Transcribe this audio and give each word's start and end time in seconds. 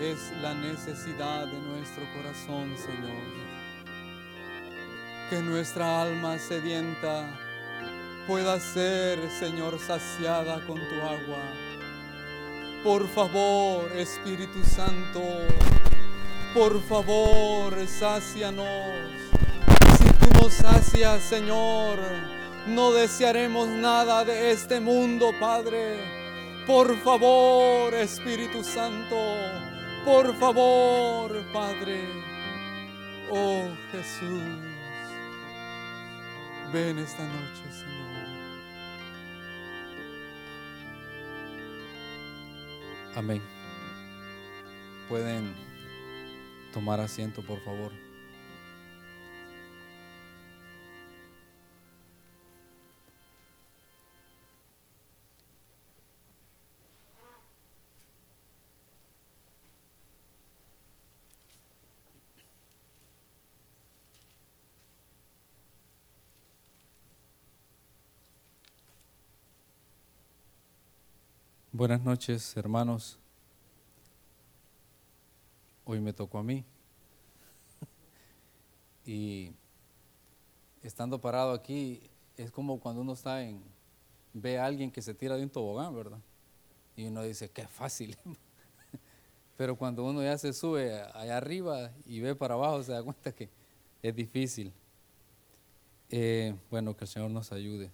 es 0.00 0.32
la 0.40 0.54
necesidad 0.54 1.46
de 1.46 1.60
nuestro 1.60 2.02
corazón, 2.14 2.74
Señor. 2.78 3.22
Que 5.28 5.42
nuestra 5.42 6.02
alma 6.02 6.38
sedienta 6.38 7.28
pueda 8.26 8.58
ser, 8.58 9.18
Señor, 9.30 9.78
saciada 9.78 10.64
con 10.66 10.76
tu 10.76 10.94
agua. 11.02 11.38
Por 12.82 13.06
favor, 13.08 13.92
Espíritu 13.94 14.64
Santo, 14.64 15.20
por 16.54 16.82
favor, 16.82 17.74
sácianos. 17.86 18.66
Si 19.98 20.08
tú 20.14 20.40
nos 20.40 20.54
sacias, 20.54 21.22
Señor, 21.24 21.98
no 22.66 22.92
desearemos 22.92 23.68
nada 23.68 24.24
de 24.24 24.50
este 24.50 24.80
mundo, 24.80 25.30
Padre. 25.38 25.98
Por 26.66 26.96
favor, 27.02 27.92
Espíritu 27.94 28.64
Santo, 28.64 29.59
por 30.04 30.34
favor, 30.36 31.32
Padre. 31.52 32.00
Oh 33.30 33.68
Jesús, 33.92 34.42
ven 36.72 36.98
esta 36.98 37.24
noche, 37.24 37.62
Señor. 37.72 38.10
Amén. 43.14 43.42
Pueden 45.08 45.54
tomar 46.72 47.00
asiento, 47.00 47.42
por 47.42 47.60
favor. 47.60 47.92
Buenas 71.80 72.02
noches, 72.02 72.54
hermanos. 72.58 73.18
Hoy 75.86 75.98
me 75.98 76.12
tocó 76.12 76.36
a 76.36 76.42
mí. 76.42 76.62
Y 79.06 79.54
estando 80.82 81.22
parado 81.22 81.52
aquí, 81.52 82.02
es 82.36 82.50
como 82.50 82.78
cuando 82.80 83.00
uno 83.00 83.14
está 83.14 83.42
en, 83.42 83.62
ve 84.34 84.58
a 84.58 84.66
alguien 84.66 84.90
que 84.90 85.00
se 85.00 85.14
tira 85.14 85.38
de 85.38 85.42
un 85.42 85.48
tobogán, 85.48 85.94
¿verdad? 85.94 86.18
Y 86.96 87.06
uno 87.06 87.22
dice, 87.22 87.48
qué 87.48 87.66
fácil. 87.66 88.14
Pero 89.56 89.74
cuando 89.74 90.04
uno 90.04 90.22
ya 90.22 90.36
se 90.36 90.52
sube 90.52 91.00
allá 91.14 91.38
arriba 91.38 91.92
y 92.04 92.20
ve 92.20 92.34
para 92.34 92.56
abajo, 92.56 92.82
se 92.82 92.92
da 92.92 93.02
cuenta 93.02 93.32
que 93.32 93.48
es 94.02 94.14
difícil. 94.14 94.70
Eh, 96.10 96.54
bueno, 96.70 96.94
que 96.94 97.04
el 97.04 97.08
Señor 97.08 97.30
nos 97.30 97.52
ayude. 97.52 97.90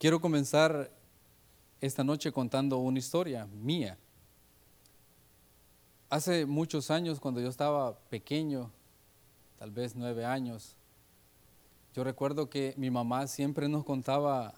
Quiero 0.00 0.20
comenzar 0.20 0.90
esta 1.80 2.04
noche 2.04 2.32
contando 2.32 2.78
una 2.78 2.98
historia 2.98 3.46
mía. 3.46 3.98
Hace 6.08 6.46
muchos 6.46 6.90
años, 6.90 7.20
cuando 7.20 7.40
yo 7.40 7.48
estaba 7.48 7.98
pequeño, 8.08 8.70
tal 9.58 9.70
vez 9.70 9.96
nueve 9.96 10.24
años, 10.24 10.76
yo 11.94 12.04
recuerdo 12.04 12.48
que 12.48 12.74
mi 12.76 12.90
mamá 12.90 13.26
siempre 13.26 13.68
nos 13.68 13.84
contaba 13.84 14.54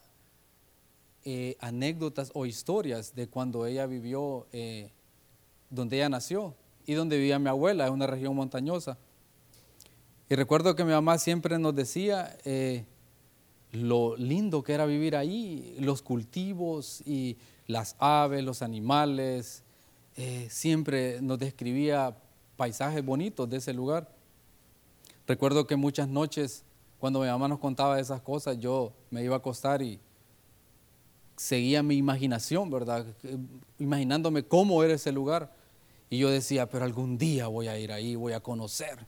eh, 1.24 1.56
anécdotas 1.60 2.30
o 2.34 2.46
historias 2.46 3.14
de 3.14 3.28
cuando 3.28 3.66
ella 3.66 3.86
vivió, 3.86 4.46
eh, 4.52 4.90
donde 5.70 5.96
ella 5.96 6.08
nació 6.08 6.54
y 6.86 6.94
donde 6.94 7.16
vivía 7.16 7.38
mi 7.38 7.48
abuela, 7.48 7.86
en 7.86 7.92
una 7.92 8.06
región 8.06 8.34
montañosa. 8.34 8.98
Y 10.28 10.34
recuerdo 10.34 10.74
que 10.74 10.84
mi 10.84 10.92
mamá 10.92 11.18
siempre 11.18 11.58
nos 11.58 11.74
decía, 11.74 12.36
eh, 12.44 12.84
lo 13.72 14.16
lindo 14.16 14.62
que 14.62 14.72
era 14.72 14.86
vivir 14.86 15.16
ahí, 15.16 15.76
los 15.80 16.02
cultivos 16.02 17.02
y 17.06 17.36
las 17.66 17.96
aves, 17.98 18.42
los 18.42 18.62
animales. 18.62 19.62
Eh, 20.16 20.48
siempre 20.50 21.20
nos 21.20 21.38
describía 21.38 22.16
paisajes 22.56 23.04
bonitos 23.04 23.48
de 23.48 23.58
ese 23.58 23.72
lugar. 23.72 24.10
Recuerdo 25.26 25.66
que 25.66 25.76
muchas 25.76 26.08
noches, 26.08 26.64
cuando 26.98 27.20
mi 27.20 27.26
mamá 27.26 27.48
nos 27.48 27.58
contaba 27.58 28.00
esas 28.00 28.20
cosas, 28.22 28.58
yo 28.58 28.92
me 29.10 29.22
iba 29.22 29.34
a 29.36 29.38
acostar 29.38 29.82
y 29.82 30.00
seguía 31.36 31.82
mi 31.82 31.96
imaginación, 31.96 32.70
¿verdad? 32.70 33.06
Imaginándome 33.78 34.42
cómo 34.42 34.82
era 34.82 34.94
ese 34.94 35.12
lugar. 35.12 35.54
Y 36.10 36.18
yo 36.18 36.30
decía, 36.30 36.68
pero 36.68 36.84
algún 36.84 37.18
día 37.18 37.48
voy 37.48 37.68
a 37.68 37.78
ir 37.78 37.92
ahí, 37.92 38.16
voy 38.16 38.32
a 38.32 38.40
conocer. 38.40 39.06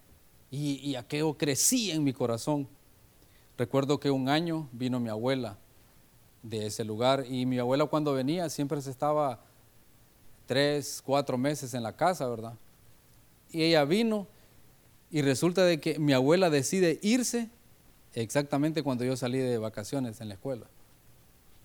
Y, 0.51 0.75
y 0.87 0.97
aquello 0.97 1.35
crecía 1.39 1.95
en 1.95 2.05
mi 2.05 2.13
corazón. 2.13 2.69
Recuerdo 3.61 4.01
que 4.01 4.11
un 4.11 4.31
año 4.31 4.71
vino 4.73 5.01
mi 5.01 5.11
abuela 5.11 5.59
de 6.43 6.65
ese 6.65 6.83
lugar 6.83 7.27
y 7.29 7.45
mi 7.45 7.59
abuela 7.59 7.85
cuando 7.85 8.15
venía 8.15 8.49
siempre 8.49 8.81
se 8.81 8.91
estaba 8.91 9.41
tres, 10.47 11.03
cuatro 11.05 11.37
meses 11.37 11.75
en 11.75 11.83
la 11.83 11.95
casa, 11.95 12.27
¿verdad? 12.27 12.55
Y 13.51 13.65
ella 13.65 13.85
vino 13.85 14.27
y 15.11 15.21
resulta 15.21 15.63
de 15.67 15.79
que 15.79 15.99
mi 15.99 16.15
abuela 16.15 16.49
decide 16.49 17.01
irse 17.03 17.51
exactamente 18.15 18.83
cuando 18.83 19.05
yo 19.05 19.15
salí 19.15 19.37
de 19.37 19.59
vacaciones 19.59 20.23
en 20.23 20.29
la 20.29 20.35
escuela. 20.37 20.65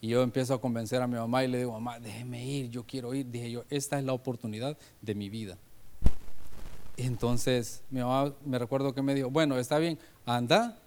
Y 0.01 0.09
yo 0.09 0.21
empiezo 0.21 0.53
a 0.53 0.59
convencer 0.59 1.01
a 1.01 1.07
mi 1.07 1.15
mamá 1.15 1.45
y 1.45 1.47
le 1.47 1.59
digo, 1.59 1.71
mamá, 1.71 2.01
déjeme 2.01 2.45
ir, 2.45 2.69
yo 2.71 2.83
quiero 2.85 3.13
ir. 3.13 3.31
Dije 3.31 3.49
yo, 3.49 3.63
esta 3.69 3.97
es 3.97 4.03
la 4.03 4.11
oportunidad 4.11 4.77
de 5.01 5.15
mi 5.15 5.29
vida. 5.29 5.57
Entonces 6.97 7.83
mi 7.89 8.01
mamá 8.01 8.33
me 8.43 8.59
recuerdo 8.59 8.93
que 8.93 9.01
me 9.01 9.15
dijo, 9.15 9.29
bueno, 9.29 9.57
está 9.57 9.77
bien, 9.77 9.97
anda, 10.25 10.77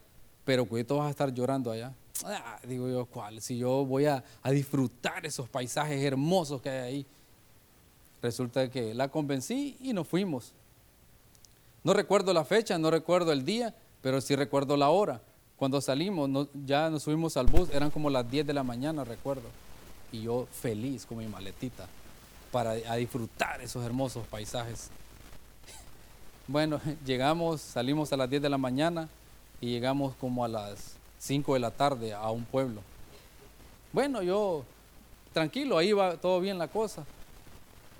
pero 0.49 0.65
cuidado 0.65 0.97
vas 0.97 1.09
a 1.09 1.11
estar 1.11 1.31
llorando 1.35 1.71
allá. 1.71 1.93
Ah, 2.25 2.59
digo 2.67 2.89
yo, 2.89 3.05
¿cuál? 3.05 3.39
Si 3.43 3.59
yo 3.59 3.85
voy 3.85 4.07
a, 4.07 4.25
disfrutar 4.45 5.27
esos 5.27 5.47
paisajes 5.47 6.03
hermosos 6.03 6.63
que 6.63 6.71
hay 6.71 6.79
ahí. 6.79 7.07
Resulta 8.23 8.71
que 8.71 8.95
la 8.95 9.09
convencí 9.09 9.77
y 9.79 9.93
nos 9.93 10.09
fuimos. 10.09 10.55
No 11.85 11.93
recuerdo 11.93 12.33
la 12.33 12.47
fecha, 12.47 12.79
no 12.79 12.91
recuerdo 12.91 13.31
el 13.31 13.45
día, 13.45 13.75
pero 14.01 14.23
sí 14.23 14.35
recuerdo 14.37 14.79
la 14.79 14.89
hora. 14.89 15.21
Cuando 15.59 15.83
salimos, 15.83 16.49
ya 16.65 16.89
nos 16.89 17.03
subimos 17.03 17.37
al 17.37 17.47
bus, 17.47 17.69
eran 17.69 17.91
como 17.91 18.09
las 18.09 18.31
10 18.31 18.47
de 18.47 18.55
la 18.55 18.63
mañana, 18.63 19.05
recuerdo. 19.05 19.51
Y 20.13 20.23
yo 20.23 20.49
feliz 20.51 21.05
con 21.05 21.19
mi 21.19 21.27
maletita 21.27 21.87
para 22.51 22.73
disfrutar 22.97 23.61
esos 23.61 23.85
hermosos 23.85 24.27
paisajes. 24.27 24.89
Bueno, 26.47 26.81
llegamos, 27.05 27.61
salimos 27.61 28.11
a 28.15 28.17
las 28.17 28.31
10 28.31 28.41
de 28.41 28.49
la 28.49 28.57
mañana, 28.57 29.11
y 29.61 29.71
llegamos 29.71 30.15
como 30.17 30.45
a 30.45 30.49
las 30.49 30.97
5 31.19 31.55
de 31.55 31.61
la 31.61 31.71
tarde 31.71 32.15
a 32.15 32.31
un 32.31 32.45
pueblo. 32.45 32.81
Bueno, 33.93 34.23
yo 34.23 34.65
tranquilo, 35.33 35.79
ahí 35.79 35.93
va 35.93 36.17
todo 36.17 36.41
bien 36.41 36.59
la 36.59 36.69
cosa. 36.69 37.05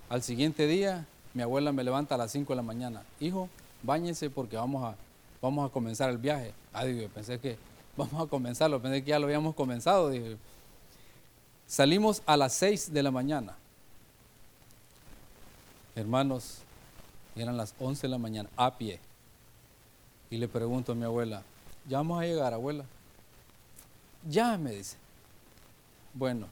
Al 0.09 0.23
siguiente 0.23 0.67
día, 0.67 1.07
mi 1.35 1.43
abuela 1.43 1.73
me 1.73 1.85
levanta 1.85 2.15
a 2.15 2.19
las 2.19 2.33
5 2.33 2.53
de 2.53 2.57
la 2.57 2.63
mañana. 2.63 3.03
Hijo, 3.21 3.49
báñese 3.83 4.31
porque 4.31 4.57
vamos 4.57 4.85
a, 4.85 4.97
vamos 5.43 5.69
a 5.69 5.73
comenzar 5.73 6.11
el 6.11 6.19
viaje. 6.19 6.53
Ah, 6.73 6.85
digo, 6.85 7.09
pensé 7.09 7.39
que 7.39 7.59
vamos 7.97 8.27
a 8.27 8.27
comenzarlo, 8.27 8.81
pensé 8.81 9.03
que 9.03 9.11
ya 9.11 9.19
lo 9.19 9.27
habíamos 9.27 9.55
comenzado. 9.55 10.11
Dije. 10.11 10.37
Salimos 11.67 12.23
a 12.27 12.37
las 12.37 12.55
6 12.55 12.93
de 12.93 13.03
la 13.03 13.11
mañana. 13.11 13.57
Hermanos, 15.95 16.59
eran 17.35 17.57
las 17.57 17.75
11 17.79 18.03
de 18.03 18.09
la 18.09 18.19
mañana, 18.19 18.49
a 18.57 18.77
pie. 18.77 19.01
Y 20.31 20.37
le 20.37 20.49
pregunto 20.49 20.93
a 20.93 20.95
mi 20.95 21.05
abuela, 21.05 21.43
¿ya 21.89 21.99
vamos 21.99 22.21
a 22.21 22.27
llegar, 22.27 22.53
abuela? 22.53 22.85
Ya, 24.29 24.59
me 24.59 24.73
dice. 24.73 24.97
Bueno, 26.15 26.47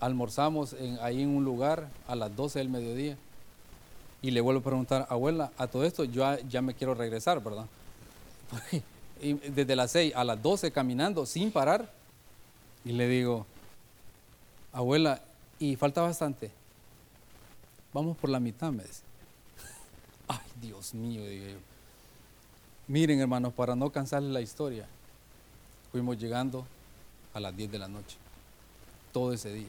almorzamos 0.00 0.74
ahí 1.00 1.22
en 1.22 1.28
un 1.28 1.44
lugar 1.44 1.88
a 2.06 2.16
las 2.16 2.34
12 2.34 2.58
del 2.58 2.68
mediodía. 2.68 3.16
Y 4.22 4.30
le 4.30 4.40
vuelvo 4.40 4.60
a 4.60 4.64
preguntar, 4.64 5.06
abuela, 5.10 5.52
a 5.58 5.66
todo 5.66 5.84
esto 5.84 6.04
yo 6.04 6.38
ya 6.48 6.62
me 6.62 6.74
quiero 6.74 6.94
regresar, 6.94 7.42
¿verdad? 7.42 7.66
y 9.20 9.34
desde 9.34 9.76
las 9.76 9.90
6 9.92 10.14
a 10.16 10.24
las 10.24 10.42
12 10.42 10.72
caminando 10.72 11.26
sin 11.26 11.52
parar. 11.52 11.90
Y 12.84 12.92
le 12.92 13.06
digo, 13.08 13.46
abuela, 14.72 15.22
y 15.58 15.76
falta 15.76 16.02
bastante. 16.02 16.50
Vamos 17.92 18.16
por 18.16 18.30
la 18.30 18.40
mitad, 18.40 18.72
me 18.72 18.82
dice. 18.82 19.02
Ay, 20.28 20.40
Dios 20.60 20.94
mío, 20.94 21.24
digo 21.26 21.46
yo. 21.46 21.73
Miren, 22.86 23.18
hermanos, 23.20 23.52
para 23.54 23.74
no 23.74 23.90
cansarles 23.90 24.30
la 24.30 24.42
historia, 24.42 24.86
fuimos 25.90 26.18
llegando 26.18 26.66
a 27.32 27.40
las 27.40 27.56
10 27.56 27.72
de 27.72 27.78
la 27.78 27.88
noche, 27.88 28.16
todo 29.12 29.32
ese 29.32 29.52
día. 29.54 29.68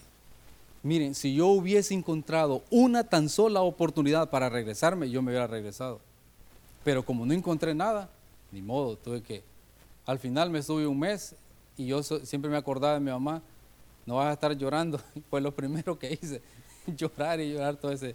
Miren, 0.84 1.16
si 1.16 1.34
yo 1.34 1.48
hubiese 1.48 1.94
encontrado 1.94 2.62
una 2.70 3.06
tan 3.06 3.30
sola 3.30 3.62
oportunidad 3.62 4.30
para 4.30 4.50
regresarme, 4.50 5.10
yo 5.10 5.22
me 5.22 5.32
hubiera 5.32 5.48
regresado. 5.48 6.00
Pero 6.84 7.04
como 7.04 7.26
no 7.26 7.34
encontré 7.34 7.74
nada, 7.74 8.10
ni 8.52 8.62
modo, 8.62 8.98
tuve 8.98 9.24
que. 9.24 9.44
Al 10.06 10.20
final 10.20 10.50
me 10.50 10.60
estuve 10.60 10.86
un 10.86 11.00
mes 11.00 11.36
y 11.78 11.88
yo 11.88 12.04
siempre 12.04 12.52
me 12.52 12.58
acordaba 12.58 12.94
de 12.96 13.00
mi 13.00 13.10
mamá, 13.10 13.42
no 14.06 14.18
vas 14.18 14.28
a 14.28 14.34
estar 14.34 14.56
llorando. 14.56 15.00
Fue 15.30 15.42
lo 15.42 15.56
primero 15.56 15.98
que 15.98 16.20
hice, 16.22 16.42
llorar 16.96 17.40
y 17.40 17.54
llorar 17.54 17.78
todo 17.78 17.92
ese. 17.92 18.14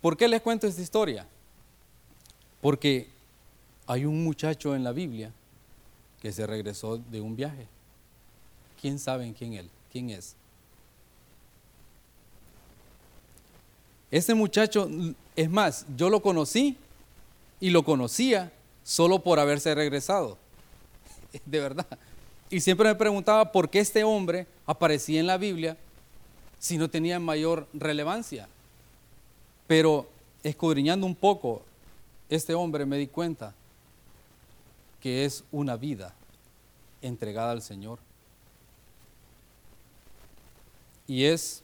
¿Por 0.00 0.16
qué 0.16 0.28
les 0.28 0.40
cuento 0.40 0.66
esta 0.68 0.80
historia? 0.80 1.26
Porque 2.62 3.08
hay 3.88 4.04
un 4.04 4.22
muchacho 4.22 4.76
en 4.76 4.84
la 4.84 4.92
Biblia 4.92 5.32
que 6.20 6.30
se 6.30 6.46
regresó 6.46 6.98
de 6.98 7.22
un 7.22 7.34
viaje. 7.34 7.66
¿Quién 8.80 8.98
sabe 8.98 9.32
quién 9.36 9.54
él? 9.54 9.70
¿Quién 9.90 10.10
es? 10.10 10.36
Ese 14.10 14.34
muchacho, 14.34 14.88
es 15.34 15.50
más, 15.50 15.86
yo 15.96 16.10
lo 16.10 16.20
conocí 16.20 16.76
y 17.60 17.70
lo 17.70 17.82
conocía 17.82 18.52
solo 18.84 19.20
por 19.20 19.38
haberse 19.38 19.74
regresado. 19.74 20.36
De 21.46 21.58
verdad. 21.58 21.86
Y 22.50 22.60
siempre 22.60 22.88
me 22.88 22.94
preguntaba 22.94 23.50
por 23.50 23.70
qué 23.70 23.80
este 23.80 24.04
hombre 24.04 24.46
aparecía 24.66 25.18
en 25.18 25.26
la 25.26 25.38
Biblia 25.38 25.78
si 26.58 26.76
no 26.76 26.90
tenía 26.90 27.18
mayor 27.18 27.66
relevancia. 27.72 28.48
Pero 29.66 30.06
escudriñando 30.42 31.06
un 31.06 31.14
poco 31.14 31.62
este 32.28 32.52
hombre 32.52 32.84
me 32.84 32.98
di 32.98 33.06
cuenta 33.06 33.54
que 35.00 35.24
es 35.24 35.44
una 35.52 35.76
vida 35.76 36.14
entregada 37.02 37.52
al 37.52 37.62
Señor. 37.62 37.98
Y 41.06 41.24
es, 41.24 41.62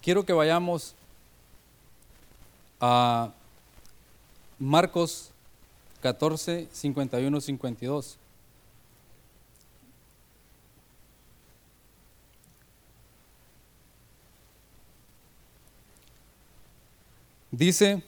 quiero 0.00 0.24
que 0.24 0.32
vayamos 0.32 0.94
a 2.80 3.32
Marcos 4.58 5.30
14, 6.00 6.68
51, 6.70 7.40
52. 7.40 8.18
Dice, 17.50 18.02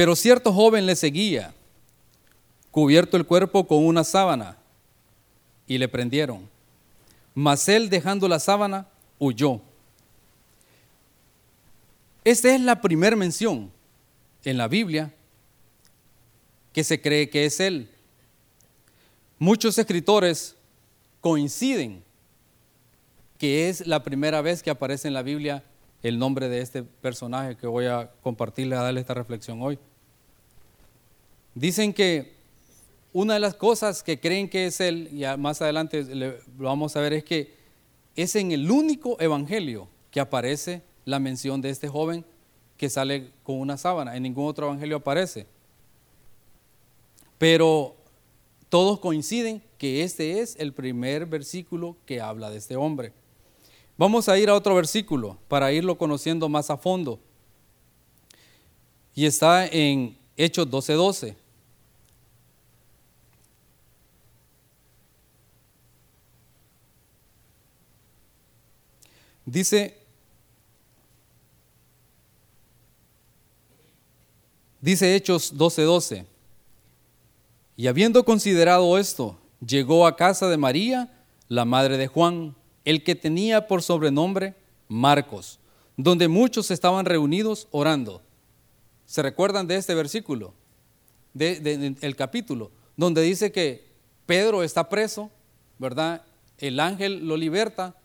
pero 0.00 0.16
cierto 0.16 0.50
joven 0.50 0.86
le 0.86 0.96
seguía, 0.96 1.52
cubierto 2.70 3.18
el 3.18 3.26
cuerpo 3.26 3.66
con 3.66 3.84
una 3.84 4.02
sábana, 4.02 4.56
y 5.66 5.76
le 5.76 5.88
prendieron. 5.88 6.48
Mas 7.34 7.68
él, 7.68 7.90
dejando 7.90 8.26
la 8.26 8.38
sábana, 8.38 8.86
huyó. 9.18 9.60
Esta 12.24 12.54
es 12.54 12.62
la 12.62 12.80
primera 12.80 13.14
mención 13.14 13.70
en 14.42 14.56
la 14.56 14.68
Biblia 14.68 15.12
que 16.72 16.82
se 16.82 16.98
cree 16.98 17.28
que 17.28 17.44
es 17.44 17.60
él. 17.60 17.86
Muchos 19.38 19.76
escritores 19.76 20.56
coinciden 21.20 22.02
que 23.36 23.68
es 23.68 23.86
la 23.86 24.02
primera 24.02 24.40
vez 24.40 24.62
que 24.62 24.70
aparece 24.70 25.08
en 25.08 25.12
la 25.12 25.22
Biblia 25.22 25.62
el 26.02 26.18
nombre 26.18 26.48
de 26.48 26.62
este 26.62 26.84
personaje 26.84 27.58
que 27.58 27.66
voy 27.66 27.84
a 27.84 28.10
compartirle, 28.22 28.76
a 28.76 28.80
darle 28.80 29.02
esta 29.02 29.12
reflexión 29.12 29.60
hoy. 29.60 29.78
Dicen 31.54 31.92
que 31.92 32.34
una 33.12 33.34
de 33.34 33.40
las 33.40 33.54
cosas 33.54 34.02
que 34.02 34.20
creen 34.20 34.48
que 34.48 34.66
es 34.66 34.80
él, 34.80 35.08
y 35.12 35.24
más 35.38 35.60
adelante 35.62 36.04
lo 36.04 36.34
vamos 36.58 36.96
a 36.96 37.00
ver, 37.00 37.12
es 37.12 37.24
que 37.24 37.54
es 38.16 38.36
en 38.36 38.52
el 38.52 38.70
único 38.70 39.20
evangelio 39.20 39.88
que 40.10 40.20
aparece 40.20 40.82
la 41.04 41.18
mención 41.18 41.60
de 41.60 41.70
este 41.70 41.88
joven 41.88 42.24
que 42.76 42.88
sale 42.88 43.30
con 43.42 43.56
una 43.56 43.76
sábana. 43.76 44.16
En 44.16 44.22
ningún 44.22 44.46
otro 44.46 44.66
evangelio 44.66 44.96
aparece. 44.96 45.46
Pero 47.38 47.96
todos 48.68 49.00
coinciden 49.00 49.62
que 49.78 50.04
este 50.04 50.40
es 50.40 50.56
el 50.58 50.72
primer 50.72 51.26
versículo 51.26 51.96
que 52.06 52.20
habla 52.20 52.50
de 52.50 52.58
este 52.58 52.76
hombre. 52.76 53.12
Vamos 53.96 54.28
a 54.28 54.38
ir 54.38 54.48
a 54.48 54.54
otro 54.54 54.74
versículo 54.74 55.36
para 55.48 55.72
irlo 55.72 55.98
conociendo 55.98 56.48
más 56.48 56.70
a 56.70 56.76
fondo. 56.76 57.18
Y 59.14 59.26
está 59.26 59.66
en 59.66 60.16
Hechos 60.42 60.66
12:12. 60.68 60.96
12. 60.96 61.36
Dice, 69.44 69.98
dice 74.80 75.14
Hechos 75.14 75.52
12:12, 75.52 75.84
12, 75.84 76.26
y 77.76 77.86
habiendo 77.88 78.24
considerado 78.24 78.96
esto, 78.96 79.36
llegó 79.66 80.06
a 80.06 80.16
casa 80.16 80.48
de 80.48 80.56
María, 80.56 81.12
la 81.48 81.64
madre 81.66 81.98
de 81.98 82.06
Juan, 82.06 82.54
el 82.86 83.02
que 83.02 83.14
tenía 83.14 83.66
por 83.66 83.82
sobrenombre 83.82 84.54
Marcos, 84.88 85.58
donde 85.96 86.28
muchos 86.28 86.70
estaban 86.70 87.04
reunidos 87.04 87.68
orando. 87.72 88.22
¿Se 89.10 89.22
recuerdan 89.22 89.66
de 89.66 89.74
este 89.74 89.92
versículo? 89.96 90.54
De, 91.34 91.96
el 92.00 92.14
capítulo, 92.14 92.70
donde 92.96 93.22
dice 93.22 93.50
que 93.50 93.88
Pedro 94.24 94.62
está 94.62 94.88
preso, 94.88 95.32
¿verdad? 95.80 96.22
El 96.58 96.78
ángel 96.78 97.26
lo 97.26 97.36
liberta, 97.36 97.96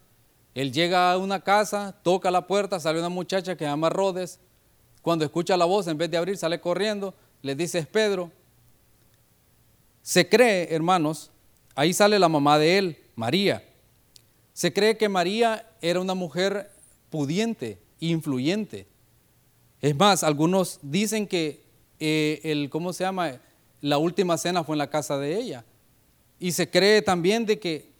él 0.52 0.72
llega 0.72 1.12
a 1.12 1.18
una 1.18 1.38
casa, 1.38 1.96
toca 2.02 2.32
la 2.32 2.48
puerta, 2.48 2.80
sale 2.80 2.98
una 2.98 3.08
muchacha 3.08 3.54
que 3.56 3.64
se 3.64 3.70
llama 3.70 3.88
Rodes, 3.88 4.40
cuando 5.00 5.24
escucha 5.24 5.56
la 5.56 5.64
voz, 5.64 5.86
en 5.86 5.96
vez 5.96 6.10
de 6.10 6.16
abrir, 6.16 6.36
sale 6.36 6.60
corriendo, 6.60 7.14
le 7.40 7.54
dice 7.54 7.78
es 7.78 7.86
Pedro. 7.86 8.32
Se 10.02 10.28
cree, 10.28 10.74
hermanos, 10.74 11.30
ahí 11.76 11.92
sale 11.92 12.18
la 12.18 12.28
mamá 12.28 12.58
de 12.58 12.78
él, 12.78 12.98
María. 13.14 13.62
Se 14.52 14.72
cree 14.72 14.96
que 14.96 15.08
María 15.08 15.70
era 15.80 16.00
una 16.00 16.14
mujer 16.14 16.72
pudiente, 17.10 17.80
influyente. 18.00 18.88
Es 19.80 19.94
más, 19.96 20.22
algunos 20.22 20.78
dicen 20.82 21.26
que 21.26 21.64
eh, 21.98 22.40
el, 22.44 22.70
¿cómo 22.70 22.92
se 22.92 23.04
llama? 23.04 23.40
La 23.80 23.98
última 23.98 24.38
cena 24.38 24.64
fue 24.64 24.74
en 24.74 24.78
la 24.78 24.90
casa 24.90 25.18
de 25.18 25.36
ella. 25.36 25.64
Y 26.38 26.52
se 26.52 26.68
cree 26.68 27.02
también 27.02 27.46
de 27.46 27.58
que 27.58 27.90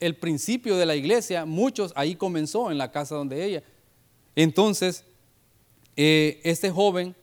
el 0.00 0.16
principio 0.16 0.76
de 0.76 0.86
la 0.86 0.96
iglesia, 0.96 1.44
muchos 1.44 1.92
ahí 1.96 2.14
comenzó 2.14 2.70
en 2.70 2.78
la 2.78 2.90
casa 2.90 3.14
donde 3.14 3.44
ella. 3.44 3.62
Entonces, 4.36 5.04
eh, 5.96 6.40
este 6.44 6.70
joven 6.70 7.14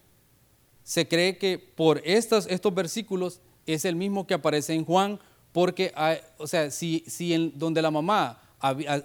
se 0.84 1.08
cree 1.08 1.38
que 1.38 1.58
por 1.58 2.02
estos, 2.04 2.46
estos 2.48 2.74
versículos 2.74 3.42
es 3.66 3.86
el 3.86 3.96
mismo 3.96 4.28
que 4.28 4.34
aparece 4.34 4.74
en 4.74 4.86
Juan, 4.86 5.20
porque, 5.52 5.94
o 6.38 6.48
sea, 6.48 6.70
si, 6.70 7.04
si 7.08 7.34
en, 7.34 7.58
donde 7.58 7.82
la 7.82 7.90
mamá 7.90 8.42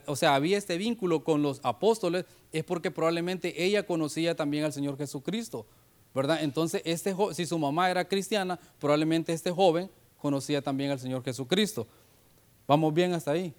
o 0.06 0.16
sea, 0.16 0.34
había 0.34 0.56
este 0.56 0.76
vínculo 0.76 1.24
con 1.24 1.42
los 1.42 1.60
apóstoles, 1.62 2.24
es 2.52 2.64
porque 2.64 2.90
probablemente 2.90 3.62
ella 3.64 3.84
conocía 3.84 4.34
también 4.34 4.64
al 4.64 4.72
Señor 4.72 4.96
Jesucristo, 4.96 5.66
¿verdad? 6.14 6.42
Entonces, 6.42 6.82
este, 6.84 7.14
si 7.32 7.46
su 7.46 7.58
mamá 7.58 7.90
era 7.90 8.06
cristiana, 8.06 8.58
probablemente 8.78 9.32
este 9.32 9.50
joven 9.50 9.90
conocía 10.18 10.62
también 10.62 10.90
al 10.90 11.00
Señor 11.00 11.24
Jesucristo. 11.24 11.86
¿Vamos 12.66 12.94
bien 12.94 13.12
hasta 13.14 13.32
ahí? 13.32 13.52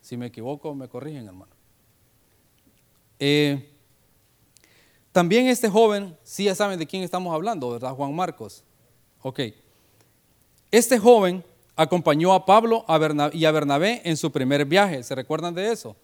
Si 0.00 0.16
me 0.16 0.26
equivoco, 0.26 0.74
me 0.74 0.88
corrigen, 0.88 1.26
hermano. 1.26 1.52
Eh, 3.18 3.70
también 5.12 5.46
este 5.48 5.68
joven, 5.68 6.16
sí 6.22 6.44
ya 6.44 6.54
saben 6.54 6.78
de 6.78 6.86
quién 6.86 7.02
estamos 7.02 7.34
hablando, 7.34 7.70
¿verdad? 7.70 7.94
Juan 7.94 8.14
Marcos. 8.14 8.64
Ok. 9.22 9.40
Este 10.70 10.98
joven 10.98 11.44
acompañó 11.80 12.34
a 12.34 12.44
Pablo 12.44 12.84
y 13.32 13.46
a 13.46 13.50
Bernabé 13.50 14.02
en 14.04 14.18
su 14.18 14.30
primer 14.30 14.66
viaje. 14.66 15.02
¿Se 15.02 15.14
recuerdan 15.14 15.54
de 15.54 15.72
eso? 15.72 15.96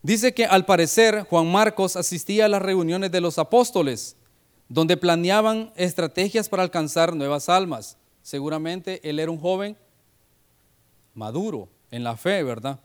Dice 0.00 0.32
que 0.32 0.44
al 0.44 0.64
parecer 0.64 1.26
Juan 1.28 1.50
Marcos 1.50 1.96
asistía 1.96 2.44
a 2.44 2.48
las 2.48 2.62
reuniones 2.62 3.10
de 3.10 3.20
los 3.20 3.40
apóstoles, 3.40 4.14
donde 4.68 4.96
planeaban 4.96 5.72
estrategias 5.74 6.48
para 6.48 6.62
alcanzar 6.62 7.16
nuevas 7.16 7.48
almas. 7.48 7.96
Seguramente 8.22 9.00
él 9.02 9.18
era 9.18 9.32
un 9.32 9.40
joven 9.40 9.76
maduro 11.12 11.68
en 11.90 12.04
la 12.04 12.16
fe, 12.16 12.44
¿verdad? 12.44 12.78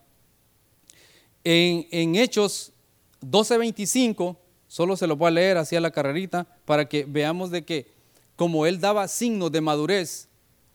En, 1.43 2.15
Hechos 2.15 2.73
12:25, 3.21 4.37
solo 4.67 4.97
se 4.97 5.05
lo 5.05 5.15
voy 5.15 5.27
a 5.27 5.31
leer 5.31 5.57
así 5.57 5.75
a 5.75 5.81
la 5.81 5.91
carrerita, 5.91 6.47
para 6.65 6.89
que 6.89 7.05
veamos 7.07 7.51
de 7.51 7.63
que 7.63 7.91
como 8.35 8.65
él 8.65 8.79
daba 8.79 9.07
signos 9.07 9.51
de 9.51 9.61
madurez, 9.61 10.30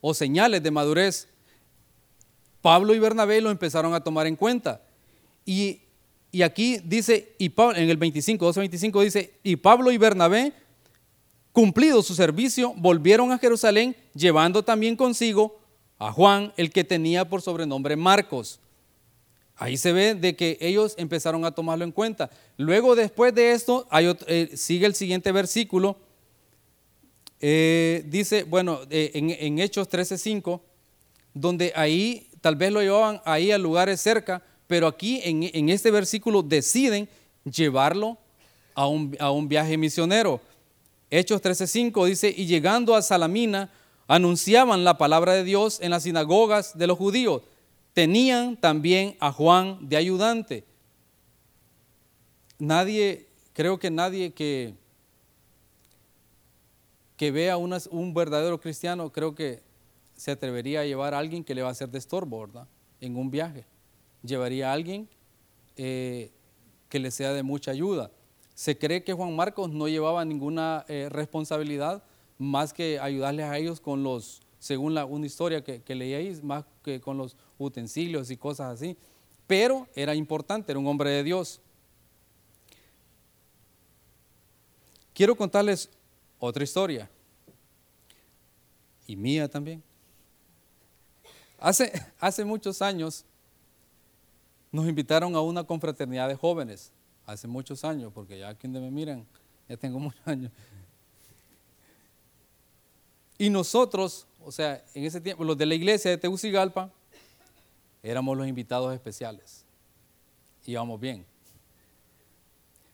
o 0.08 0.14
señales 0.14 0.62
de 0.62 0.70
madurez, 0.70 1.26
Pablo 2.62 2.94
y 2.94 3.00
Bernabé 3.00 3.40
lo 3.40 3.50
empezaron 3.50 3.92
a 3.92 4.04
tomar 4.04 4.28
en 4.28 4.36
cuenta. 4.36 4.80
Y, 5.44 5.80
aquí 6.44 6.78
dice, 6.84 7.34
y 7.38 7.46
en 7.46 7.90
el 7.90 7.96
25, 7.96 8.52
12.25 8.52 9.02
dice, 9.02 9.34
y 9.42 9.56
Pablo 9.56 9.90
y 9.90 9.98
Bernabé, 9.98 10.52
cumplido 11.50 12.04
su 12.04 12.14
servicio, 12.14 12.72
volvieron 12.76 13.32
a 13.32 13.38
Jerusalén, 13.38 13.96
llevando 14.14 14.62
también 14.62 14.94
consigo 14.94 15.58
a 15.98 16.12
Juan, 16.12 16.52
el 16.56 16.70
que 16.70 16.84
tenía 16.84 17.28
por 17.28 17.42
sobrenombre 17.42 17.96
Marcos. 17.96 18.60
Ahí 19.56 19.76
se 19.76 19.92
ve 19.92 20.14
de 20.14 20.36
que 20.36 20.56
ellos 20.60 20.94
empezaron 20.98 21.44
a 21.44 21.50
tomarlo 21.50 21.84
en 21.84 21.90
cuenta. 21.90 22.30
Luego, 22.58 22.94
después 22.94 23.34
de 23.34 23.50
esto, 23.50 23.88
eh, 24.28 24.50
sigue 24.54 24.86
el 24.86 24.94
siguiente 24.94 25.32
versículo, 25.32 25.96
eh, 27.40 28.02
dice, 28.06 28.44
bueno, 28.44 28.80
eh, 28.90 29.10
en, 29.14 29.30
en, 29.30 29.58
Hechos 29.58 29.88
13:5, 29.88 30.60
donde 31.34 31.72
ahí 31.76 32.28
tal 32.40 32.56
vez 32.56 32.72
lo 32.72 32.80
llevaban 32.80 33.20
ahí 33.24 33.50
a 33.52 33.58
lugares 33.58 34.00
cerca 34.00 34.42
pero 34.66 34.86
aquí 34.86 35.20
en, 35.22 35.68
este 35.68 35.90
versículo 35.90 36.42
deciden 36.42 37.08
llevarlo 37.44 38.18
a 38.74 38.86
un, 38.86 39.16
a 39.20 39.30
un 39.30 39.48
viaje 39.48 39.76
misionero. 39.76 40.40
Hechos 41.10 41.40
13:5 41.40 42.06
dice, 42.06 42.34
y 42.36 42.46
llegando 42.46 42.94
a 42.94 43.02
Salamina, 43.02 43.70
anunciaban 44.08 44.84
la 44.84 44.98
palabra 44.98 45.34
de 45.34 45.44
Dios 45.44 45.78
en 45.80 45.90
las 45.90 46.02
sinagogas 46.02 46.76
de 46.76 46.86
los 46.86 46.98
judíos. 46.98 47.42
Tenían 47.92 48.56
también 48.56 49.16
a 49.20 49.32
Juan 49.32 49.78
de 49.88 49.96
ayudante. 49.96 50.64
Nadie, 52.58 53.26
creo 53.52 53.78
que 53.78 53.90
nadie 53.90 54.32
que, 54.32 54.74
que 57.16 57.30
vea 57.30 57.56
un 57.56 58.14
verdadero 58.14 58.60
cristiano, 58.60 59.10
creo 59.10 59.34
que 59.34 59.62
se 60.16 60.30
atrevería 60.30 60.80
a 60.80 60.84
llevar 60.84 61.14
a 61.14 61.18
alguien 61.18 61.44
que 61.44 61.54
le 61.54 61.62
va 61.62 61.68
a 61.68 61.72
hacer 61.72 61.90
de 61.90 61.98
estorbo, 61.98 62.40
¿verdad? 62.40 62.66
En 63.00 63.16
un 63.16 63.30
viaje. 63.30 63.64
Llevaría 64.22 64.70
a 64.70 64.72
alguien 64.72 65.08
eh, 65.76 66.30
que 66.88 66.98
le 66.98 67.10
sea 67.10 67.32
de 67.32 67.42
mucha 67.42 67.70
ayuda. 67.70 68.10
Se 68.54 68.78
cree 68.78 69.04
que 69.04 69.12
Juan 69.12 69.36
Marcos 69.36 69.70
no 69.70 69.88
llevaba 69.88 70.24
ninguna 70.24 70.84
eh, 70.88 71.08
responsabilidad 71.10 72.02
más 72.38 72.72
que 72.72 72.98
ayudarles 72.98 73.46
a 73.46 73.58
ellos 73.58 73.80
con 73.80 74.02
los, 74.02 74.40
según 74.58 74.96
una 74.96 75.26
historia 75.26 75.62
que, 75.62 75.82
que 75.82 75.94
leíais, 75.94 76.42
más 76.42 76.64
que 76.82 77.00
con 77.00 77.18
los 77.18 77.36
utensilios 77.58 78.30
y 78.30 78.36
cosas 78.36 78.74
así. 78.74 78.96
Pero 79.46 79.86
era 79.94 80.14
importante, 80.14 80.72
era 80.72 80.78
un 80.78 80.86
hombre 80.86 81.10
de 81.10 81.22
Dios. 81.22 81.60
Quiero 85.14 85.36
contarles 85.36 85.90
otra 86.46 86.64
historia. 86.64 87.08
Y 89.06 89.16
mía 89.16 89.48
también. 89.48 89.82
Hace, 91.58 91.92
hace 92.18 92.44
muchos 92.44 92.82
años 92.82 93.24
nos 94.70 94.86
invitaron 94.86 95.34
a 95.34 95.40
una 95.40 95.64
confraternidad 95.64 96.28
de 96.28 96.34
jóvenes. 96.34 96.92
Hace 97.24 97.48
muchos 97.48 97.84
años, 97.84 98.12
porque 98.12 98.38
ya 98.38 98.54
donde 98.54 98.80
me 98.80 98.90
miran, 98.90 99.26
ya 99.68 99.76
tengo 99.76 99.98
muchos 100.00 100.26
años. 100.26 100.52
Y 103.38 103.50
nosotros, 103.50 104.26
o 104.44 104.50
sea, 104.52 104.84
en 104.94 105.04
ese 105.04 105.20
tiempo, 105.20 105.44
los 105.44 105.58
de 105.58 105.66
la 105.66 105.74
iglesia 105.74 106.10
de 106.10 106.18
Tegucigalpa, 106.18 106.90
éramos 108.02 108.36
los 108.36 108.46
invitados 108.46 108.94
especiales. 108.94 109.64
Íbamos 110.64 111.00
bien. 111.00 111.24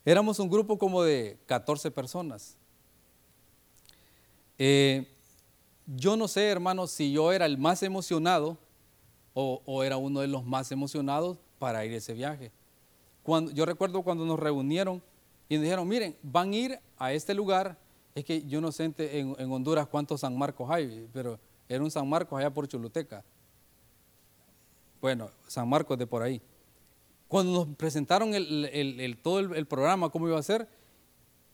Éramos 0.04 0.38
un 0.38 0.50
grupo 0.50 0.78
como 0.78 1.02
de 1.02 1.38
14 1.46 1.90
personas. 1.90 2.56
Eh, 4.64 5.08
yo 5.86 6.16
no 6.16 6.28
sé, 6.28 6.48
hermanos, 6.48 6.92
si 6.92 7.10
yo 7.10 7.32
era 7.32 7.46
el 7.46 7.58
más 7.58 7.82
emocionado 7.82 8.56
o, 9.34 9.82
era 9.82 9.96
uno 9.96 10.20
de 10.20 10.28
los 10.28 10.44
más 10.44 10.70
emocionados 10.70 11.36
para 11.58 11.84
ir 11.84 11.92
a 11.94 11.96
ese 11.96 12.12
viaje. 12.12 12.52
Cuando, 13.24 13.50
yo 13.50 13.66
recuerdo 13.66 14.02
cuando 14.02 14.24
nos 14.24 14.38
reunieron 14.38 15.02
y 15.48 15.56
nos 15.56 15.64
dijeron, 15.64 15.88
miren, 15.88 16.16
van 16.22 16.52
a 16.52 16.56
ir 16.56 16.80
a 16.96 17.12
este 17.12 17.34
lugar 17.34 17.76
es 18.14 18.24
que 18.24 18.42
yo 18.42 18.60
no 18.60 18.70
sé 18.70 18.84
en, 18.84 19.34
en, 19.36 19.50
Honduras 19.50 19.88
cuántos 19.88 20.20
San 20.20 20.38
Marcos 20.38 20.70
hay, 20.70 21.08
pero 21.12 21.40
era 21.68 21.82
un 21.82 21.90
San 21.90 22.08
Marcos 22.08 22.38
allá 22.38 22.54
por 22.54 22.68
Choluteca. 22.68 23.24
Bueno, 25.00 25.28
San 25.48 25.68
Marcos 25.68 25.98
de 25.98 26.06
por 26.06 26.22
ahí. 26.22 26.40
Cuando 27.26 27.64
nos 27.64 27.76
presentaron 27.76 28.32
el, 28.32 29.18
todo 29.24 29.40
el, 29.40 29.66
programa, 29.66 30.08
cómo 30.10 30.28
iba 30.28 30.38
a 30.38 30.42
ser, 30.44 30.68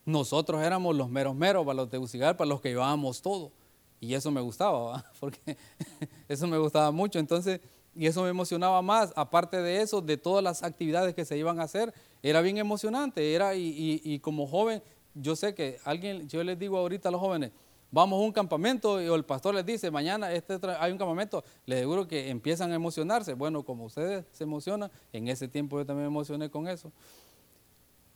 nosotros 0.09 0.62
éramos 0.62 0.97
los 0.97 1.11
meros 1.11 1.35
meros 1.35 1.67
para 1.67 1.75
los 1.75 1.88
para 1.91 2.47
los 2.47 2.61
que 2.62 2.71
llevábamos 2.71 3.21
todo. 3.21 3.53
Y 4.00 4.15
eso 4.15 4.31
me 4.31 4.41
gustaba, 4.41 5.05
porque 5.21 5.59
eso 6.29 6.47
me 6.47 6.57
gustaba 6.57 6.91
mucho. 6.91 7.19
Entonces, 7.19 7.61
y 7.95 8.07
eso 8.07 8.23
me 8.23 8.31
emocionaba 8.31 8.81
más. 8.81 9.12
Aparte 9.17 9.61
de 9.61 9.83
eso, 9.83 10.00
de 10.00 10.17
todas 10.17 10.43
las 10.43 10.62
actividades 10.62 11.15
que 11.15 11.27
se 11.27 11.37
iban 11.37 11.61
a 11.61 11.65
hacer, 11.65 11.93
era 12.23 12.41
bien 12.41 12.57
emocionante. 12.57 13.35
Era, 13.35 13.55
y, 13.55 14.00
y 14.03 14.19
como 14.21 14.47
joven, 14.47 14.83
yo 15.15 15.37
sé 15.37 15.55
que 15.55 15.79
alguien, 15.85 16.27
yo 16.27 16.43
les 16.43 16.59
digo 16.59 16.79
ahorita 16.79 17.11
a 17.11 17.12
los 17.12 17.21
jóvenes, 17.21 17.53
vamos 17.91 18.19
a 18.19 18.25
un 18.25 18.33
campamento 18.33 19.03
y 19.03 19.12
el 19.12 19.25
pastor 19.27 19.55
les 19.55 19.67
dice, 19.67 19.91
mañana 19.91 20.33
este 20.33 20.59
hay 20.79 20.91
un 20.91 20.99
campamento, 20.99 21.45
les 21.67 21.79
aseguro 21.79 22.09
que 22.09 22.31
empiezan 22.31 22.73
a 22.73 22.77
emocionarse. 22.77 23.35
Bueno, 23.35 23.62
como 23.62 23.85
ustedes 23.85 24.25
se 24.33 24.45
emocionan, 24.45 24.91
en 25.12 25.29
ese 25.29 25.49
tiempo 25.49 25.79
yo 25.79 25.85
también 25.85 26.07
me 26.07 26.15
emocioné 26.15 26.49
con 26.49 26.67
eso. 26.67 26.93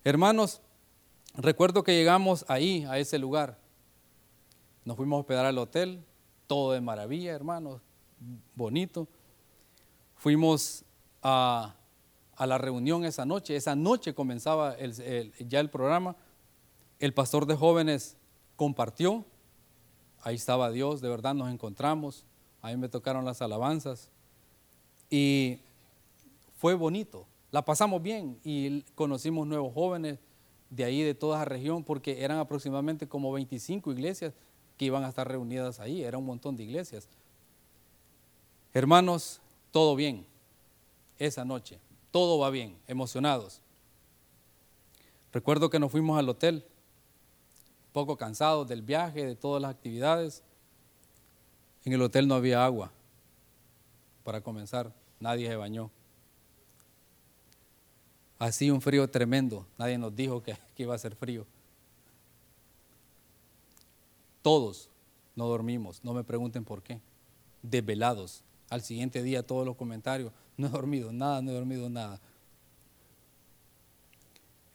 Hermanos, 0.04 0.62
recuerdo 1.34 1.84
que 1.84 1.94
llegamos 1.94 2.44
ahí, 2.48 2.84
a 2.84 2.98
ese 2.98 3.18
lugar. 3.18 3.58
Nos 4.84 4.96
fuimos 4.96 5.16
a 5.16 5.20
hospedar 5.20 5.46
al 5.46 5.58
hotel, 5.58 6.04
todo 6.46 6.72
de 6.72 6.80
maravilla, 6.80 7.32
hermanos, 7.32 7.80
bonito. 8.54 9.08
Fuimos 10.16 10.84
a, 11.22 11.74
la 12.38 12.58
reunión 12.58 13.04
esa 13.04 13.24
noche, 13.24 13.54
esa 13.54 13.76
noche 13.76 14.14
comenzaba 14.14 14.76
ya 14.78 15.60
el 15.60 15.70
programa. 15.70 16.16
El 16.98 17.14
pastor 17.14 17.46
de 17.46 17.54
jóvenes 17.54 18.16
compartió, 18.56 19.24
ahí 20.22 20.36
estaba 20.36 20.70
Dios, 20.70 21.00
de 21.00 21.08
verdad 21.08 21.34
nos 21.34 21.50
encontramos, 21.50 22.24
ahí 22.60 22.76
me 22.76 22.88
tocaron 22.88 23.24
las 23.24 23.42
alabanzas. 23.42 24.10
Y 25.10 25.60
fue 26.56 26.74
bonito, 26.74 27.26
la 27.50 27.64
pasamos 27.64 28.02
bien 28.02 28.38
y 28.44 28.82
conocimos 28.94 29.46
nuevos 29.46 29.74
jóvenes 29.74 30.18
de 30.72 30.84
ahí, 30.84 31.02
de 31.02 31.14
toda 31.14 31.38
la 31.38 31.44
región, 31.44 31.84
porque 31.84 32.24
eran 32.24 32.38
aproximadamente 32.38 33.06
como 33.06 33.30
25 33.30 33.92
iglesias 33.92 34.32
que 34.78 34.86
iban 34.86 35.04
a 35.04 35.10
estar 35.10 35.28
reunidas 35.28 35.80
ahí, 35.80 36.02
era 36.02 36.16
un 36.16 36.24
montón 36.24 36.56
de 36.56 36.62
iglesias. 36.62 37.08
Hermanos, 38.72 39.42
todo 39.70 39.94
bien 39.94 40.24
esa 41.18 41.44
noche, 41.44 41.78
todo 42.10 42.38
va 42.38 42.48
bien, 42.48 42.78
emocionados. 42.86 43.60
Recuerdo 45.30 45.68
que 45.68 45.78
nos 45.78 45.92
fuimos 45.92 46.18
al 46.18 46.30
hotel 46.30 46.64
poco 47.92 48.16
cansados 48.16 48.66
del 48.66 48.80
viaje, 48.80 49.26
de 49.26 49.36
todas 49.36 49.60
las 49.60 49.72
actividades. 49.72 50.42
En 51.84 51.92
el 51.92 52.00
hotel 52.00 52.26
no 52.26 52.34
había 52.34 52.64
agua. 52.64 52.90
Para 54.24 54.40
comenzar, 54.40 54.90
nadie 55.20 55.48
se 55.48 55.56
bañó. 55.56 55.90
Así 58.42 58.72
un 58.72 58.80
frío 58.80 59.08
tremendo. 59.08 59.64
Nadie 59.78 59.96
nos 59.98 60.16
dijo 60.16 60.42
que, 60.42 60.56
iba 60.76 60.92
a 60.92 60.98
ser 60.98 61.14
frío. 61.14 61.46
Todos 64.42 64.90
no 65.36 65.46
dormimos. 65.46 66.02
No 66.02 66.12
me 66.12 66.24
pregunten 66.24 66.64
por 66.64 66.82
qué. 66.82 67.00
Desvelados. 67.62 68.42
Al 68.68 68.82
siguiente 68.82 69.22
día 69.22 69.46
todos 69.46 69.64
los 69.64 69.76
comentarios. 69.76 70.32
No 70.54 70.66
he 70.66 70.70
dormido 70.70 71.12
nada, 71.12 71.40
no 71.40 71.50
he 71.50 71.54
dormido 71.54 71.88
nada. 71.88 72.20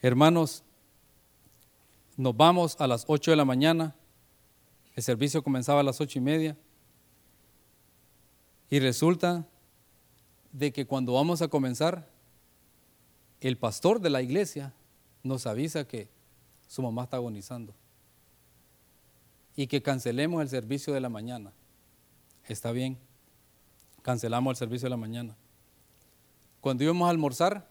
Hermanos, 0.02 0.64
nos 2.16 2.36
vamos 2.36 2.74
a 2.80 2.86
las 2.88 3.04
8 3.06 3.30
de 3.30 3.36
la 3.36 3.44
mañana, 3.44 3.94
el 4.96 5.02
servicio 5.04 5.40
comenzaba 5.44 5.80
a 5.80 5.84
las 5.84 6.00
ocho 6.00 6.18
y 6.18 6.22
media, 6.22 6.56
y 8.68 8.80
resulta 8.80 9.46
de 10.52 10.72
que 10.72 10.84
cuando 10.84 11.12
vamos 11.12 11.42
a 11.42 11.48
comenzar, 11.48 12.10
el 13.40 13.56
pastor 13.56 14.00
de 14.00 14.10
la 14.10 14.22
iglesia 14.22 14.72
nos 15.22 15.46
avisa 15.46 15.86
que 15.86 16.08
su 16.66 16.82
mamá 16.82 17.04
está 17.04 17.16
agonizando 17.16 17.74
y 19.56 19.66
que 19.66 19.82
cancelemos 19.82 20.42
el 20.42 20.48
servicio 20.48 20.92
de 20.92 21.00
la 21.00 21.08
mañana. 21.08 21.52
Está 22.48 22.72
bien, 22.72 22.98
cancelamos 24.02 24.52
el 24.52 24.56
servicio 24.56 24.86
de 24.86 24.90
la 24.90 24.96
mañana. 24.96 25.36
Cuando 26.60 26.84
íbamos 26.84 27.06
a 27.06 27.10
almorzar, 27.10 27.68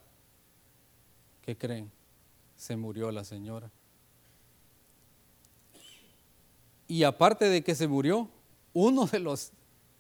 ¿qué 1.41 1.57
creen? 1.57 1.91
Se 2.55 2.75
murió 2.75 3.12
la 3.12 3.24
señora. 3.24 3.71
Y 6.88 7.03
aparte 7.03 7.50
de 7.50 7.63
que 7.63 7.75
se 7.75 7.88
murió, 7.88 8.29
uno 8.74 9.05
de 9.05 9.19
los, 9.19 9.51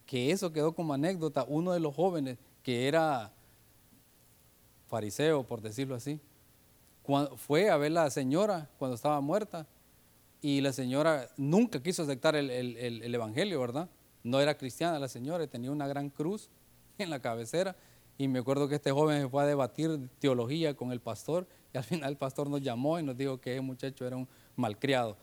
que 0.05 0.31
eso 0.31 0.53
quedó 0.53 0.73
como 0.73 0.93
anécdota, 0.93 1.45
uno 1.47 1.73
de 1.73 1.79
los 1.79 1.93
jóvenes 1.93 2.37
que 2.63 2.87
era 2.87 3.33
fariseo, 4.87 5.43
por 5.43 5.61
decirlo 5.61 5.95
así, 5.95 6.19
fue 7.37 7.69
a 7.69 7.77
ver 7.77 7.91
a 7.91 8.03
la 8.03 8.09
señora 8.09 8.69
cuando 8.77 8.95
estaba 8.95 9.21
muerta 9.21 9.65
y 10.41 10.61
la 10.61 10.73
señora 10.73 11.29
nunca 11.37 11.81
quiso 11.81 12.03
aceptar 12.03 12.35
el, 12.35 12.49
el, 12.49 13.15
Evangelio, 13.15 13.59
¿verdad? 13.59 13.89
No 14.23 14.39
era 14.39 14.57
cristiana 14.57 14.99
la 14.99 15.07
señora, 15.07 15.47
tenía 15.47 15.71
una 15.71 15.87
gran 15.87 16.09
cruz 16.09 16.49
en 16.97 17.09
la 17.09 17.21
cabecera 17.21 17.75
y 18.17 18.27
me 18.27 18.39
acuerdo 18.39 18.67
que 18.67 18.75
este 18.75 18.91
joven 18.91 19.29
fue 19.29 19.43
a 19.43 19.45
debatir 19.45 20.09
teología 20.19 20.75
con 20.75 20.91
el 20.91 20.99
pastor 20.99 21.47
y 21.73 21.77
al 21.77 21.83
final 21.83 22.09
el 22.09 22.17
pastor 22.17 22.49
nos 22.49 22.61
llamó 22.61 22.99
y 22.99 23.03
nos 23.03 23.15
dijo 23.15 23.39
que 23.39 23.53
ese 23.53 23.61
muchacho 23.61 24.05
era 24.05 24.17
un 24.17 24.27
malcriado. 24.55 25.17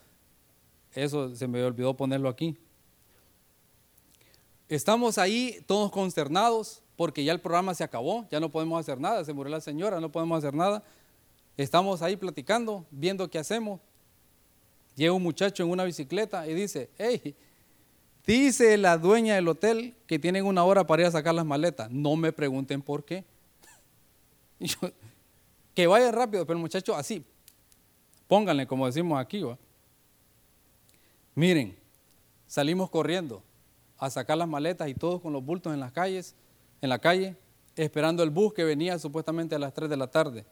Eso 0.92 1.34
se 1.34 1.48
me 1.48 1.62
olvidó 1.62 1.96
ponerlo 1.96 2.28
aquí. 2.28 2.56
Estamos 4.68 5.18
ahí 5.18 5.62
todos 5.66 5.90
consternados 5.90 6.83
porque 6.96 7.24
ya 7.24 7.32
el 7.32 7.40
programa 7.40 7.74
se 7.74 7.84
acabó, 7.84 8.26
ya 8.30 8.40
no 8.40 8.50
podemos 8.50 8.78
hacer 8.78 9.00
nada, 9.00 9.24
se 9.24 9.32
murió 9.32 9.50
la 9.50 9.60
señora, 9.60 10.00
no 10.00 10.10
podemos 10.10 10.38
hacer 10.38 10.54
nada. 10.54 10.82
Estamos 11.56 12.02
ahí 12.02 12.16
platicando, 12.16 12.84
viendo 12.90 13.28
qué 13.28 13.38
hacemos. 13.38 13.80
Llega 14.94 15.12
un 15.12 15.22
muchacho 15.22 15.62
en 15.64 15.70
una 15.70 15.84
bicicleta 15.84 16.46
y 16.46 16.54
dice, 16.54 16.90
hey, 16.98 17.34
dice 18.26 18.76
la 18.76 18.96
dueña 18.96 19.34
del 19.34 19.48
hotel 19.48 19.94
que 20.06 20.18
tienen 20.18 20.46
una 20.46 20.64
hora 20.64 20.86
para 20.86 21.02
ir 21.02 21.08
a 21.08 21.10
sacar 21.10 21.34
las 21.34 21.44
maletas. 21.44 21.90
No 21.90 22.14
me 22.16 22.32
pregunten 22.32 22.80
por 22.80 23.04
qué. 23.04 23.24
que 25.74 25.86
vaya 25.86 26.12
rápido, 26.12 26.46
pero 26.46 26.56
el 26.56 26.62
muchacho 26.62 26.94
así, 26.94 27.24
pónganle 28.28 28.66
como 28.66 28.86
decimos 28.86 29.18
aquí. 29.18 29.42
¿va? 29.42 29.58
Miren, 31.34 31.76
salimos 32.46 32.88
corriendo 32.88 33.42
a 33.98 34.10
sacar 34.10 34.38
las 34.38 34.48
maletas 34.48 34.88
y 34.88 34.94
todos 34.94 35.20
con 35.20 35.32
los 35.32 35.44
bultos 35.44 35.72
en 35.72 35.80
las 35.80 35.90
calles, 35.90 36.34
en 36.84 36.90
la 36.90 36.98
calle, 36.98 37.34
esperando 37.76 38.22
el 38.22 38.28
bus 38.28 38.52
que 38.52 38.62
venía 38.62 38.98
supuestamente 38.98 39.54
a 39.54 39.58
las 39.58 39.72
3 39.72 39.88
de 39.88 39.96
la 39.96 40.06
tarde. 40.06 40.44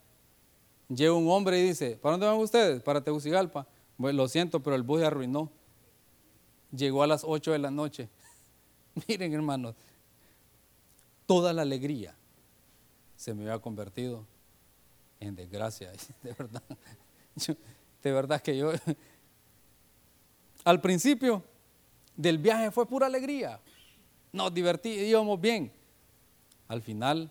Llega 0.88 1.12
un 1.12 1.30
hombre 1.30 1.60
y 1.60 1.68
dice, 1.68 1.98
¿para 2.00 2.12
dónde 2.12 2.26
van 2.26 2.38
ustedes? 2.38 2.82
Para 2.82 3.02
Tegucigalpa. 3.02 3.66
Lo 3.98 4.26
siento, 4.28 4.62
pero 4.62 4.74
el 4.74 4.82
bus 4.82 5.00
se 5.00 5.06
arruinó. 5.06 5.50
Llegó 6.74 7.02
a 7.02 7.06
las 7.06 7.22
8 7.22 7.52
de 7.52 7.58
la 7.58 7.70
noche. 7.70 8.08
Miren, 9.06 9.34
hermanos, 9.34 9.74
toda 11.26 11.52
la 11.52 11.62
alegría 11.62 12.16
se 13.14 13.34
me 13.34 13.42
había 13.42 13.58
convertido 13.58 14.26
en 15.20 15.36
desgracia, 15.36 15.92
de 16.22 16.32
verdad. 16.32 16.62
de 18.02 18.10
verdad 18.12 18.40
que 18.40 18.56
yo, 18.56 18.72
al 20.64 20.80
principio 20.80 21.44
del 22.16 22.38
viaje 22.38 22.70
fue 22.70 22.86
pura 22.86 23.06
alegría. 23.06 23.60
Nos 24.32 24.52
divertimos, 24.54 24.98
íbamos 24.98 25.38
bien. 25.38 25.81
Al 26.72 26.80
final 26.80 27.30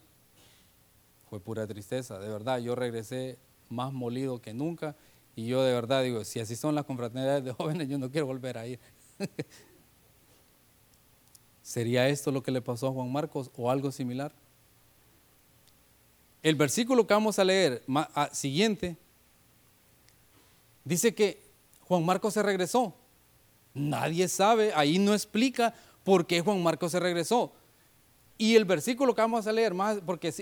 fue 1.27 1.39
pura 1.39 1.65
tristeza, 1.65 2.19
de 2.19 2.29
verdad. 2.29 2.59
Yo 2.59 2.75
regresé 2.75 3.39
más 3.69 3.91
molido 3.91 4.39
que 4.39 4.53
nunca 4.53 4.95
y 5.35 5.47
yo 5.47 5.63
de 5.63 5.73
verdad 5.73 6.03
digo, 6.03 6.23
si 6.23 6.39
así 6.39 6.55
son 6.55 6.75
las 6.75 6.85
confraternidades 6.85 7.43
de 7.43 7.51
jóvenes, 7.57 7.89
yo 7.89 7.97
no 7.97 8.11
quiero 8.11 8.27
volver 8.27 8.59
a 8.59 8.67
ir. 8.67 8.79
¿Sería 11.63 12.07
esto 12.07 12.29
lo 12.29 12.43
que 12.43 12.51
le 12.51 12.61
pasó 12.61 12.89
a 12.89 12.91
Juan 12.91 13.11
Marcos 13.11 13.49
o 13.57 13.71
algo 13.71 13.91
similar? 13.91 14.31
El 16.43 16.53
versículo 16.53 17.07
que 17.07 17.15
vamos 17.15 17.39
a 17.39 17.43
leer 17.43 17.83
siguiente 18.33 18.95
dice 20.85 21.15
que 21.15 21.41
Juan 21.87 22.05
Marcos 22.05 22.35
se 22.35 22.43
regresó. 22.43 22.93
Nadie 23.73 24.27
sabe, 24.27 24.71
ahí 24.75 24.99
no 24.99 25.15
explica 25.15 25.73
por 26.03 26.27
qué 26.27 26.41
Juan 26.41 26.61
Marcos 26.61 26.91
se 26.91 26.99
regresó. 26.99 27.53
Y 28.37 28.55
el 28.55 28.65
versículo 28.65 29.13
que 29.13 29.21
vamos 29.21 29.45
a 29.45 29.51
leer 29.51 29.73
más, 29.73 29.99
porque 30.05 30.33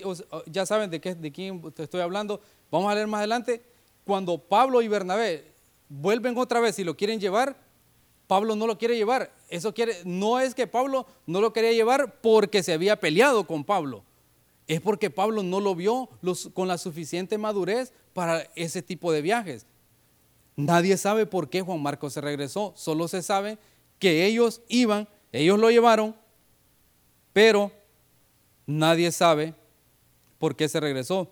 ya 0.46 0.66
saben 0.66 0.90
de, 0.90 1.02
qué, 1.02 1.16
de 1.16 1.32
quién 1.32 1.62
estoy 1.78 2.02
hablando, 2.02 2.40
vamos 2.72 2.92
a 2.92 2.96
leer 2.96 3.08
más 3.08 3.20
adelante, 3.20 3.62
cuando 4.06 4.38
Pablo 4.38 4.82
y 4.82 4.88
Bernabé 4.88 5.52
vuelven 5.90 6.38
otra 6.38 6.60
vez 6.60 6.80
y 6.80 6.84
lo 6.84 6.96
quieren 6.96 7.20
llevar, 7.20 7.58
Pablo 8.28 8.56
no 8.56 8.68
lo 8.68 8.78
quiere 8.78 8.96
llevar. 8.96 9.32
Eso 9.50 9.74
quiere, 9.74 9.98
no 10.06 10.40
es 10.40 10.54
que 10.54 10.68
Pablo 10.68 11.08
no 11.26 11.42
lo 11.42 11.52
quería 11.52 11.72
llevar 11.74 12.22
porque 12.22 12.62
se 12.62 12.74
había 12.74 13.00
peleado 13.00 13.48
con 13.48 13.64
Pablo. 13.64 14.04
Es 14.68 14.82
porque 14.82 15.10
Pablo 15.10 15.42
no 15.42 15.60
lo 15.60 15.74
vio 15.74 16.10
con 16.54 16.68
la 16.68 16.78
suficiente 16.78 17.40
madurez 17.40 17.92
para 18.14 18.42
ese 18.56 18.84
tipo 18.84 19.12
de 19.12 19.24
viajes. 19.24 19.66
Nadie 20.56 20.96
sabe 20.98 21.26
por 21.26 21.50
qué 21.50 21.62
Juan 21.62 21.82
Marcos 21.82 22.14
se 22.14 22.22
regresó. 22.22 22.74
Solo 22.76 23.08
se 23.08 23.24
sabe 23.24 23.58
que 23.98 24.26
ellos 24.28 24.62
iban, 24.68 25.08
ellos 25.32 25.58
lo 25.58 25.72
llevaron, 25.72 26.16
pero 27.34 27.72
Nadie 28.70 29.12
sabe 29.12 29.56
por 30.38 30.56
qué 30.56 30.70
se 30.70 30.80
regresó. 30.80 31.28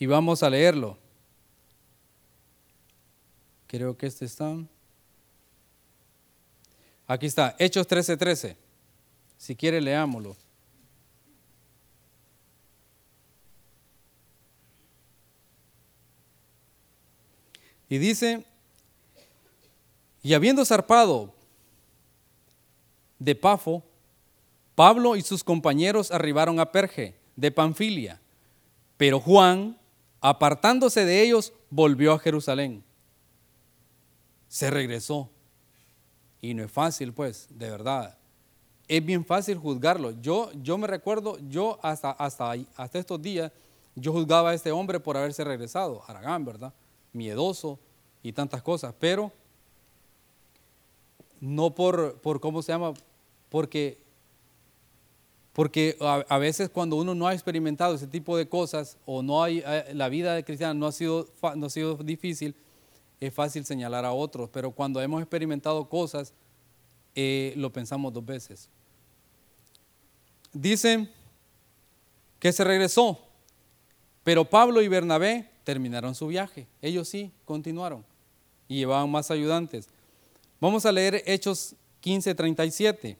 Y 0.00 0.06
vamos 0.06 0.42
a 0.42 0.50
leerlo. 0.50 0.98
Creo 3.68 3.96
que 3.96 4.06
este 4.06 4.24
está. 4.24 4.52
Aquí 7.06 7.26
está, 7.26 7.54
Hechos 7.60 7.86
13:13. 7.86 8.18
13. 8.18 8.56
Si 9.38 9.54
quiere, 9.54 9.80
leámoslo. 9.80 10.36
Y 17.88 17.98
dice, 17.98 18.44
y 20.20 20.34
habiendo 20.34 20.64
zarpado 20.64 21.32
de 23.20 23.36
Pafo, 23.36 23.84
Pablo 24.74 25.16
y 25.16 25.22
sus 25.22 25.44
compañeros 25.44 26.10
arribaron 26.10 26.60
a 26.60 26.72
Perge, 26.72 27.14
de 27.36 27.50
Panfilia, 27.50 28.20
pero 28.96 29.20
Juan, 29.20 29.78
apartándose 30.20 31.04
de 31.04 31.22
ellos, 31.22 31.52
volvió 31.70 32.12
a 32.12 32.18
Jerusalén. 32.18 32.84
Se 34.48 34.70
regresó. 34.70 35.30
Y 36.40 36.54
no 36.54 36.64
es 36.64 36.70
fácil, 36.70 37.12
pues, 37.12 37.48
de 37.50 37.70
verdad. 37.70 38.18
Es 38.88 39.04
bien 39.04 39.24
fácil 39.24 39.58
juzgarlo. 39.58 40.10
Yo, 40.20 40.50
yo 40.62 40.76
me 40.76 40.86
recuerdo, 40.86 41.38
yo 41.48 41.78
hasta, 41.82 42.10
hasta, 42.10 42.52
hasta 42.76 42.98
estos 42.98 43.22
días, 43.22 43.52
yo 43.94 44.12
juzgaba 44.12 44.50
a 44.50 44.54
este 44.54 44.72
hombre 44.72 45.00
por 45.00 45.16
haberse 45.16 45.44
regresado, 45.44 46.02
Aragán, 46.06 46.44
¿verdad? 46.44 46.72
Miedoso 47.12 47.78
y 48.22 48.32
tantas 48.32 48.62
cosas, 48.62 48.94
pero 48.98 49.32
no 51.40 51.74
por, 51.74 52.20
por 52.20 52.40
¿cómo 52.40 52.62
se 52.62 52.72
llama? 52.72 52.94
Porque 53.48 54.01
porque 55.52 55.96
a, 56.00 56.38
veces 56.38 56.70
cuando 56.70 56.96
uno 56.96 57.14
no 57.14 57.26
ha 57.26 57.34
experimentado 57.34 57.94
ese 57.94 58.06
tipo 58.06 58.36
de 58.36 58.48
cosas 58.48 58.96
o 59.04 59.22
no 59.22 59.42
hay, 59.42 59.62
eh, 59.66 59.92
la 59.92 60.08
vida 60.08 60.34
de 60.34 60.44
cristiano 60.44 60.72
no 60.74 60.86
ha, 60.86 60.92
sido, 60.92 61.28
no 61.56 61.66
ha 61.66 61.70
sido 61.70 61.96
difícil, 61.96 62.54
es 63.20 63.34
fácil 63.34 63.64
señalar 63.66 64.06
a 64.06 64.12
otros. 64.12 64.48
Pero 64.50 64.70
cuando 64.70 65.00
hemos 65.02 65.20
experimentado 65.20 65.86
cosas, 65.90 66.32
eh, 67.14 67.52
lo 67.56 67.70
pensamos 67.70 68.14
dos 68.14 68.24
veces. 68.24 68.68
Dice 70.54 71.08
que 72.38 72.50
se 72.52 72.64
regresó, 72.64 73.20
pero 74.24 74.44
Pablo 74.46 74.80
y 74.80 74.88
Bernabé 74.88 75.50
terminaron 75.64 76.14
su 76.14 76.28
viaje. 76.28 76.66
Ellos 76.80 77.08
sí 77.08 77.30
continuaron 77.44 78.04
y 78.68 78.76
llevaban 78.76 79.10
más 79.10 79.30
ayudantes. 79.30 79.88
Vamos 80.60 80.86
a 80.86 80.92
leer 80.92 81.22
Hechos 81.26 81.74
15:37. 82.00 83.16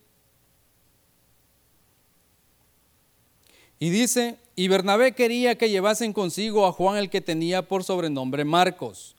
Y 3.83 3.91
dice, 3.91 4.39
y 4.55 4.69
Bernabé 4.69 5.11
quería 5.11 5.59
que 5.59 5.69
llevasen 5.69 6.13
consigo 6.13 6.67
a 6.67 6.73
Juan 6.73 6.99
el 6.99 7.11
que 7.11 7.21
tenía 7.21 7.67
por 7.67 7.83
sobrenombre 7.83 8.45
Marcos. 8.45 9.17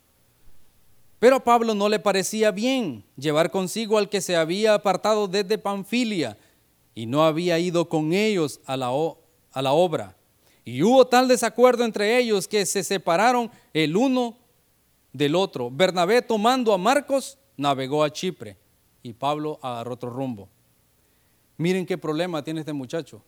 Pero 1.19 1.35
a 1.35 1.43
Pablo 1.43 1.75
no 1.75 1.89
le 1.89 1.99
parecía 1.99 2.49
bien 2.51 3.03
llevar 3.17 3.51
consigo 3.51 3.97
al 3.97 4.07
que 4.07 4.21
se 4.21 4.37
había 4.37 4.73
apartado 4.73 5.27
desde 5.27 5.57
Panfilia 5.57 6.37
y 6.95 7.07
no 7.07 7.25
había 7.25 7.59
ido 7.59 7.89
con 7.89 8.13
ellos 8.13 8.61
a 8.65 8.77
la, 8.77 8.87
a 9.51 9.61
la 9.61 9.73
obra. 9.73 10.15
Y 10.63 10.81
hubo 10.81 11.07
tal 11.07 11.27
desacuerdo 11.27 11.83
entre 11.83 12.17
ellos 12.17 12.47
que 12.47 12.65
se 12.65 12.85
separaron 12.85 13.51
el 13.73 13.97
uno 13.97 14.37
del 15.11 15.35
otro. 15.35 15.69
Bernabé 15.71 16.21
tomando 16.21 16.71
a 16.71 16.77
Marcos 16.77 17.37
navegó 17.57 18.01
a 18.01 18.13
Chipre 18.13 18.55
y 19.01 19.11
Pablo 19.11 19.59
agarró 19.61 19.95
otro 19.95 20.09
rumbo. 20.09 20.47
Miren 21.57 21.85
qué 21.85 21.97
problema 21.97 22.41
tiene 22.45 22.61
este 22.61 22.71
muchacho 22.71 23.21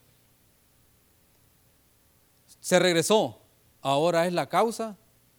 se 2.66 2.80
regresó. 2.80 3.38
Ahora 3.80 4.26
es 4.26 4.32
la 4.32 4.48
causa 4.48 4.96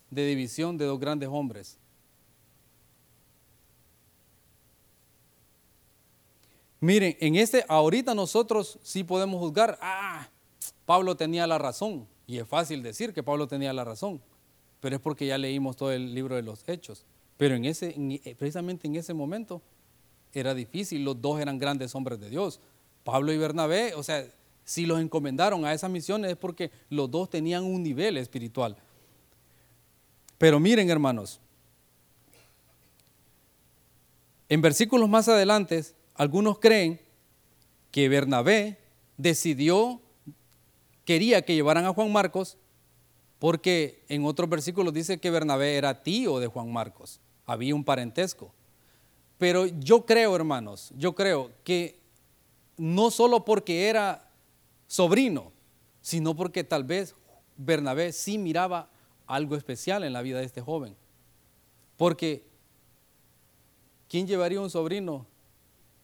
de 0.10 0.26
división 0.26 0.78
de 0.78 0.86
dos 0.86 0.98
grandes 0.98 1.28
hombres. 1.30 1.78
Miren, 6.80 7.18
en 7.20 7.36
este, 7.36 7.66
ahorita 7.68 8.16
nosotros 8.16 8.80
sí 8.82 9.04
podemos 9.04 9.42
juzgar, 9.42 9.78
ah, 9.82 10.30
Pablo 10.86 11.18
tenía 11.18 11.46
la 11.48 11.58
razón. 11.58 12.08
Y 12.28 12.38
es 12.38 12.48
fácil 12.48 12.82
decir 12.82 13.14
que 13.14 13.24
Pablo 13.24 13.46
tenía 13.46 13.74
la 13.74 13.84
razón, 13.84 14.22
pero 14.80 14.96
es 14.96 15.02
porque 15.02 15.28
ya 15.28 15.38
leímos 15.38 15.76
todo 15.76 15.92
el 15.92 16.16
libro 16.16 16.38
de 16.38 16.44
los 16.44 16.64
hechos. 16.70 17.04
Pero 17.36 17.56
en 17.56 17.66
ese, 17.66 17.94
eh, 17.98 18.36
precisamente 18.40 18.88
en 18.88 18.96
ese 18.96 19.14
momento 19.14 19.62
era 20.32 20.54
difícil, 20.54 21.04
los 21.04 21.22
dos 21.22 21.42
eran 21.42 21.60
grandes 21.60 21.94
hombres 21.94 22.22
de 22.22 22.30
Dios. 22.30 22.62
Pablo 23.04 23.34
y 23.34 23.38
Bernabé, 23.38 23.96
o 23.96 24.04
sea, 24.04 24.26
si 24.68 24.86
los 24.86 25.00
encomendaron 25.00 25.64
a 25.64 25.72
esas 25.72 25.90
misiones 25.90 26.30
es 26.30 26.36
porque 26.38 26.72
los 26.90 27.10
dos 27.10 27.30
tenían 27.30 27.64
un 27.64 27.82
nivel 27.82 28.18
espiritual. 28.18 28.76
Pero 30.38 30.60
miren, 30.60 30.90
hermanos, 30.90 31.40
en 34.50 34.62
versículos 34.62 35.08
más 35.08 35.30
adelante, 35.30 35.82
algunos 36.16 36.60
creen 36.60 37.00
que 37.92 38.10
Bernabé 38.10 38.78
decidió, 39.16 40.02
quería 41.06 41.44
que 41.44 41.56
llevaran 41.56 41.86
a 41.86 41.94
Juan 41.94 42.12
Marcos, 42.12 42.58
porque 43.40 44.04
en 44.10 44.26
otros 44.26 44.50
versículos 44.50 44.94
dice 44.94 45.18
que 45.18 45.32
Bernabé 45.32 45.78
era 45.78 46.04
tío 46.04 46.40
de 46.40 46.48
Juan 46.48 46.74
Marcos, 46.74 47.22
había 47.46 47.74
un 47.74 47.86
parentesco. 47.86 48.54
Pero 49.38 49.66
yo 49.66 50.06
creo, 50.06 50.36
hermanos, 50.36 50.92
yo 50.98 51.16
creo 51.16 51.52
que 51.64 52.02
no 52.76 53.12
solo 53.12 53.46
porque 53.46 53.88
era 53.88 54.27
sobrino, 54.88 55.52
sino 56.02 56.36
porque 56.36 56.64
tal 56.64 56.84
vez 56.84 57.16
Bernabé 57.58 58.14
sí 58.14 58.38
miraba 58.38 58.90
algo 59.26 59.56
especial 59.56 60.04
en 60.04 60.14
la 60.14 60.22
vida 60.22 60.40
de 60.40 60.46
este 60.46 60.62
joven. 60.62 60.96
Porque 61.98 62.46
¿quién 64.08 64.26
llevaría 64.26 64.62
un 64.62 64.70
sobrino 64.70 65.28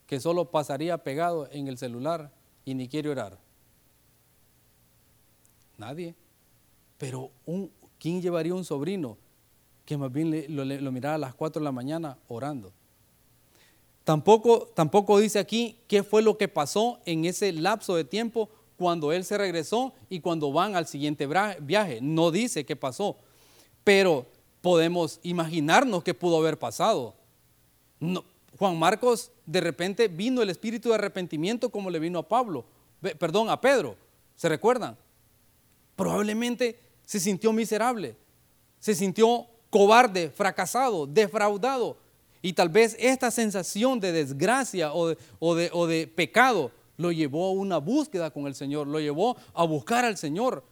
que 0.06 0.20
solo 0.20 0.52
pasaría 0.52 1.04
pegado 1.04 1.48
en 1.52 1.68
el 1.68 1.78
celular 1.78 2.32
y 2.66 2.74
ni 2.74 2.88
quiere 2.88 3.10
orar? 3.10 3.40
Nadie. 5.78 6.16
Pero 6.98 7.32
¿quién 8.00 8.22
llevaría 8.22 8.54
un 8.54 8.66
sobrino 8.66 9.18
que 9.86 9.98
más 9.98 10.12
bien 10.12 10.46
lo, 10.56 10.66
lo 10.66 10.92
mirara 10.92 11.16
a 11.16 11.20
las 11.20 11.34
4 11.34 11.60
de 11.60 11.64
la 11.64 11.72
mañana 11.72 12.18
orando? 12.28 12.74
Tampoco, 14.04 14.68
tampoco 14.76 15.18
dice 15.18 15.40
aquí 15.40 15.80
qué 15.88 16.04
fue 16.04 16.22
lo 16.22 16.38
que 16.38 16.50
pasó 16.50 17.00
en 17.06 17.24
ese 17.24 17.54
lapso 17.54 17.96
de 17.96 18.04
tiempo 18.04 18.50
cuando 18.84 19.14
él 19.14 19.24
se 19.24 19.38
regresó 19.38 19.94
y 20.10 20.20
cuando 20.20 20.52
van 20.52 20.76
al 20.76 20.88
siguiente 20.88 21.26
viaje. 21.62 22.00
No 22.02 22.32
dice 22.32 22.66
qué 22.66 22.76
pasó, 22.76 23.16
pero 23.82 24.26
podemos 24.60 25.22
imaginarnos 25.24 26.04
qué 26.04 26.14
pudo 26.14 26.36
haber 26.36 26.60
pasado. 26.60 27.16
Juan 28.60 28.78
Marcos, 28.78 29.32
de 29.46 29.62
repente 29.62 30.10
vino 30.10 30.42
el 30.42 30.50
espíritu 30.50 30.90
de 30.90 30.96
arrepentimiento 30.96 31.70
como 31.70 31.90
le 31.90 31.98
vino 31.98 32.20
a 32.20 32.28
Pablo, 32.28 32.66
perdón, 33.18 33.50
a 33.50 33.62
Pedro, 33.62 33.96
¿se 34.36 34.50
recuerdan? 34.50 34.98
Probablemente 35.96 36.78
se 37.06 37.22
sintió 37.22 37.54
miserable, 37.54 38.18
se 38.82 38.96
sintió 38.96 39.48
cobarde, 39.70 40.30
fracasado, 40.30 41.08
defraudado. 41.08 41.96
Y 42.42 42.52
tal 42.52 42.68
vez 42.68 42.98
esta 43.00 43.32
sensación 43.32 44.02
de 44.02 44.12
desgracia 44.12 44.94
o 44.94 45.08
de, 45.08 45.70
o 45.72 45.88
de 45.88 46.06
pecado 46.06 46.70
lo 46.98 47.12
llevó 47.12 47.48
a 47.48 47.52
una 47.52 47.78
búsqueda 47.78 48.32
con 48.32 48.48
el 48.48 48.56
Señor, 48.56 48.88
lo 48.88 49.00
llevó 49.00 49.38
a 49.54 49.64
buscar 49.66 50.06
al 50.06 50.18
Señor. 50.18 50.64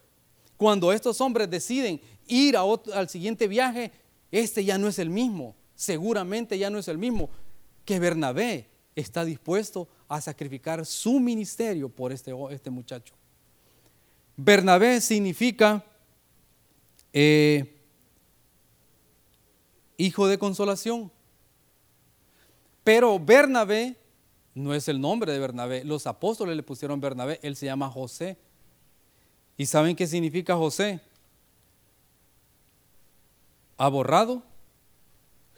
Cuando 0.58 0.94
estos 0.94 1.20
hombres 1.22 1.50
deciden 1.50 2.02
ir 2.28 2.56
al 2.58 3.10
siguiente 3.10 3.48
viaje, 3.48 3.92
este 4.32 4.64
ya 4.64 4.78
no 4.78 4.88
es 4.88 5.00
el 5.00 5.10
mismo, 5.10 5.56
seguramente 5.76 6.58
ya 6.58 6.70
no 6.70 6.78
es 6.78 6.88
el 6.88 6.98
mismo, 6.98 7.30
que 7.86 8.00
Bernabé 8.00 8.70
está 8.96 9.26
dispuesto 9.26 9.88
a 10.08 10.22
sacrificar 10.22 10.86
su 10.86 11.20
ministerio 11.20 11.90
por 11.90 12.12
este, 12.12 12.34
este 12.52 12.70
muchacho. 12.70 13.16
Bernabé 14.38 15.02
significa 15.02 15.84
eh, 17.14 17.82
hijo 19.98 20.28
de 20.28 20.38
consolación, 20.38 21.12
pero 22.84 23.20
Bernabé 23.20 24.01
no 24.54 24.74
es 24.74 24.88
el 24.88 25.00
nombre 25.00 25.32
de 25.32 25.40
Bernabé. 25.40 25.84
Los 25.84 26.08
apóstoles 26.08 26.56
le 26.56 26.64
pusieron 26.64 27.00
Bernabé, 27.00 27.40
él 27.44 27.56
se 27.56 27.68
llama 27.68 27.90
José. 27.90 28.38
¿Y 29.58 29.66
saben 29.66 29.96
qué 29.96 30.08
significa 30.08 30.56
José? 30.56 31.00
Ha 33.78 33.88
borrado, 33.88 34.44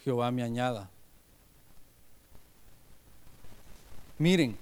Jehová 0.03 0.31
me 0.31 0.43
añada. 0.43 0.89
Miren, 4.17 4.57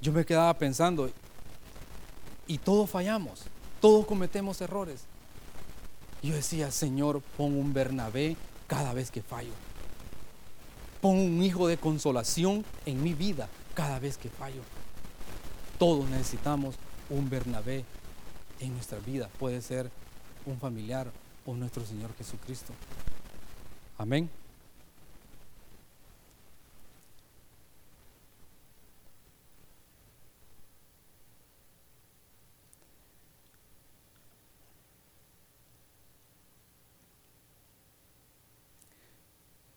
yo 0.00 0.12
me 0.12 0.24
quedaba 0.24 0.52
pensando, 0.54 1.10
y 2.46 2.58
todos 2.58 2.90
fallamos, 2.90 3.42
todos 3.80 4.04
cometemos 4.04 4.60
errores. 4.60 5.04
Yo 6.22 6.34
decía, 6.34 6.70
Señor, 6.70 7.22
pon 7.36 7.56
un 7.56 7.72
Bernabé 7.72 8.36
cada 8.66 8.92
vez 8.92 9.10
que 9.10 9.22
fallo. 9.22 9.52
Pon 11.04 11.18
un 11.18 11.42
hijo 11.42 11.68
de 11.68 11.76
consolación 11.76 12.64
en 12.86 13.02
mi 13.02 13.12
vida 13.12 13.50
cada 13.74 13.98
vez 13.98 14.16
que 14.16 14.30
fallo. 14.30 14.62
Todos 15.78 16.08
necesitamos 16.08 16.76
un 17.10 17.28
Bernabé 17.28 17.84
en 18.58 18.72
nuestra 18.72 18.98
vida. 19.00 19.28
Puede 19.38 19.60
ser 19.60 19.90
un 20.46 20.58
familiar 20.58 21.12
o 21.44 21.52
nuestro 21.52 21.84
Señor 21.84 22.16
Jesucristo. 22.16 22.72
Amén. 23.98 24.30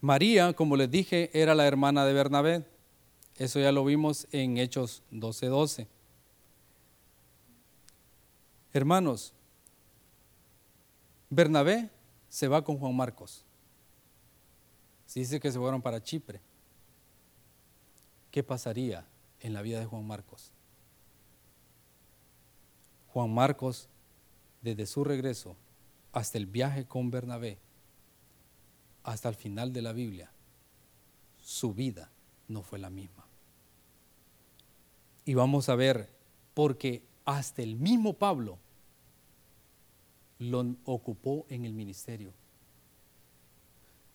María, 0.08 0.54
como 0.54 0.74
les 0.74 0.90
dije, 0.90 1.28
era 1.34 1.54
la 1.54 1.66
hermana 1.66 2.06
de 2.06 2.14
Bernabé. 2.14 2.64
Eso 3.36 3.60
ya 3.60 3.72
lo 3.72 3.84
vimos 3.84 4.26
en 4.32 4.56
Hechos 4.56 5.02
12:12. 5.10 5.86
Hermanos, 8.72 9.34
Bernabé 11.28 11.90
se 12.30 12.48
va 12.48 12.64
con 12.64 12.78
Juan 12.78 12.96
Marcos. 12.96 13.44
Se 15.04 15.20
dice 15.20 15.40
que 15.40 15.52
se 15.52 15.58
fueron 15.58 15.82
para 15.82 16.02
Chipre. 16.02 16.40
¿Qué 18.30 18.42
pasaría 18.42 19.06
en 19.40 19.52
la 19.52 19.60
vida 19.60 19.78
de 19.78 19.84
Juan 19.84 20.06
Marcos? 20.06 20.52
Juan 23.12 23.30
Marcos, 23.30 23.90
desde 24.62 24.86
su 24.86 25.04
regreso 25.04 25.54
hasta 26.12 26.38
el 26.38 26.46
viaje 26.46 26.86
con 26.86 27.10
Bernabé, 27.10 27.58
hasta 29.08 29.30
el 29.30 29.34
final 29.34 29.72
de 29.72 29.80
la 29.80 29.92
Biblia, 29.92 30.30
su 31.40 31.72
vida 31.72 32.10
no 32.46 32.62
fue 32.62 32.78
la 32.78 32.90
misma. 32.90 33.24
Y 35.24 35.32
vamos 35.32 35.70
a 35.70 35.76
ver, 35.76 36.10
porque 36.52 37.02
hasta 37.24 37.62
el 37.62 37.76
mismo 37.76 38.12
Pablo 38.12 38.58
lo 40.38 40.76
ocupó 40.84 41.46
en 41.48 41.64
el 41.64 41.72
ministerio. 41.72 42.34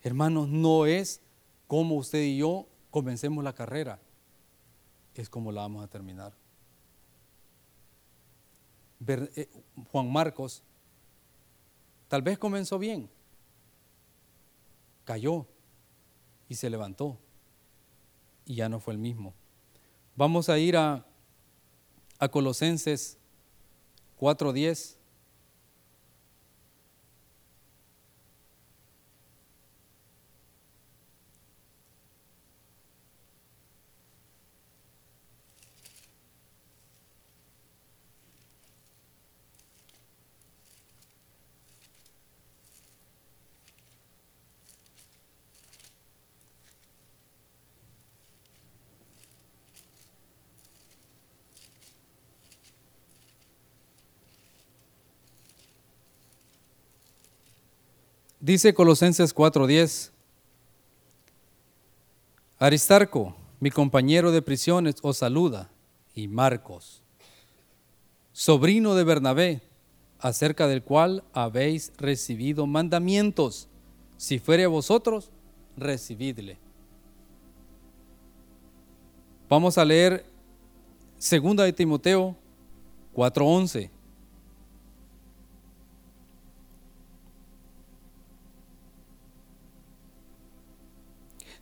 Hermanos, 0.04 0.48
no 0.50 0.86
es 0.86 1.22
como 1.68 1.96
usted 1.96 2.22
y 2.22 2.38
yo 2.38 2.68
comencemos 2.92 3.44
la 3.44 3.54
carrera, 3.54 4.00
es 5.16 5.28
como 5.28 5.52
la 5.52 5.62
vamos 5.62 5.84
a 5.84 5.88
terminar. 5.88 6.34
Eh, 9.08 9.50
Juan 9.92 10.12
Marcos 10.12 10.62
tal 12.08 12.22
vez 12.22 12.38
comenzó 12.38 12.78
bien, 12.78 13.10
cayó 15.04 15.48
y 16.50 16.56
se 16.56 16.70
levantó 16.70 17.20
y 18.46 18.56
ya 18.56 18.70
no 18.70 18.80
fue 18.80 18.94
el 18.94 19.00
mismo. 19.00 19.34
Vamos 20.16 20.50
a 20.50 20.58
ir 20.60 20.78
a, 20.78 21.06
a 22.20 22.30
Colosenses 22.30 23.18
4.10. 24.20 24.98
Dice 58.44 58.74
Colosenses 58.74 59.34
4:10, 59.34 60.12
Aristarco, 62.60 63.38
mi 63.62 63.72
compañero 63.72 64.34
de 64.34 64.42
prisiones, 64.42 64.96
os 65.02 65.20
saluda, 65.20 65.72
y 66.14 66.28
Marcos, 66.28 67.02
sobrino 68.34 68.96
de 68.96 69.06
Bernabé, 69.06 69.62
acerca 70.20 70.68
del 70.68 70.84
cual 70.84 71.24
habéis 71.32 71.94
recibido 71.96 72.68
mandamientos. 72.68 73.70
Si 74.18 74.40
fuere 74.40 74.66
a 74.66 74.68
vosotros, 74.68 75.32
recibidle. 75.78 76.58
Vamos 79.48 79.78
a 79.78 79.86
leer 79.86 80.26
segunda 81.18 81.64
de 81.64 81.72
Timoteo 81.72 82.36
4:11. 83.14 83.90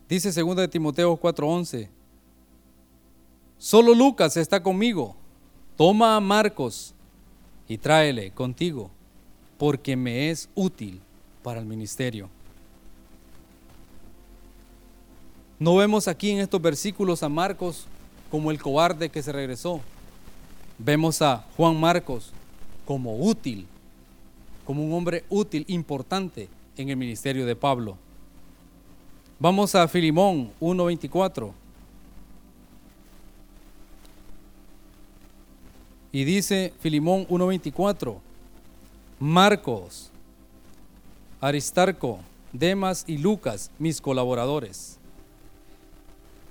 Dice 0.08 0.32
2 0.32 0.56
de 0.56 0.68
Timoteo 0.68 1.16
4:11, 1.16 1.88
solo 3.58 3.94
Lucas 3.94 4.36
está 4.36 4.62
conmigo, 4.62 5.16
toma 5.76 6.16
a 6.16 6.20
Marcos 6.20 6.94
y 7.68 7.78
tráele 7.78 8.30
contigo, 8.30 8.90
porque 9.58 9.96
me 9.96 10.30
es 10.30 10.48
útil 10.54 11.00
para 11.42 11.60
el 11.60 11.66
ministerio. 11.66 12.28
No 15.58 15.76
vemos 15.76 16.08
aquí 16.08 16.30
en 16.30 16.40
estos 16.40 16.60
versículos 16.60 17.22
a 17.22 17.28
Marcos 17.28 17.86
como 18.32 18.50
el 18.50 18.60
cobarde 18.60 19.10
que 19.10 19.22
se 19.22 19.30
regresó. 19.30 19.80
Vemos 20.76 21.22
a 21.22 21.44
Juan 21.56 21.78
Marcos 21.78 22.32
como 22.84 23.16
útil, 23.16 23.66
como 24.64 24.84
un 24.84 24.92
hombre 24.92 25.24
útil, 25.28 25.64
importante 25.68 26.48
en 26.76 26.88
el 26.88 26.96
ministerio 26.96 27.46
de 27.46 27.54
Pablo. 27.54 27.96
Vamos 29.38 29.74
a 29.74 29.88
Filimón 29.88 30.52
1.24. 30.60 31.52
Y 36.12 36.24
dice 36.24 36.74
Filimón 36.80 37.26
1.24, 37.26 38.18
Marcos, 39.18 40.10
Aristarco, 41.40 42.20
Demas 42.52 43.04
y 43.06 43.16
Lucas, 43.16 43.70
mis 43.78 44.00
colaboradores. 44.00 44.98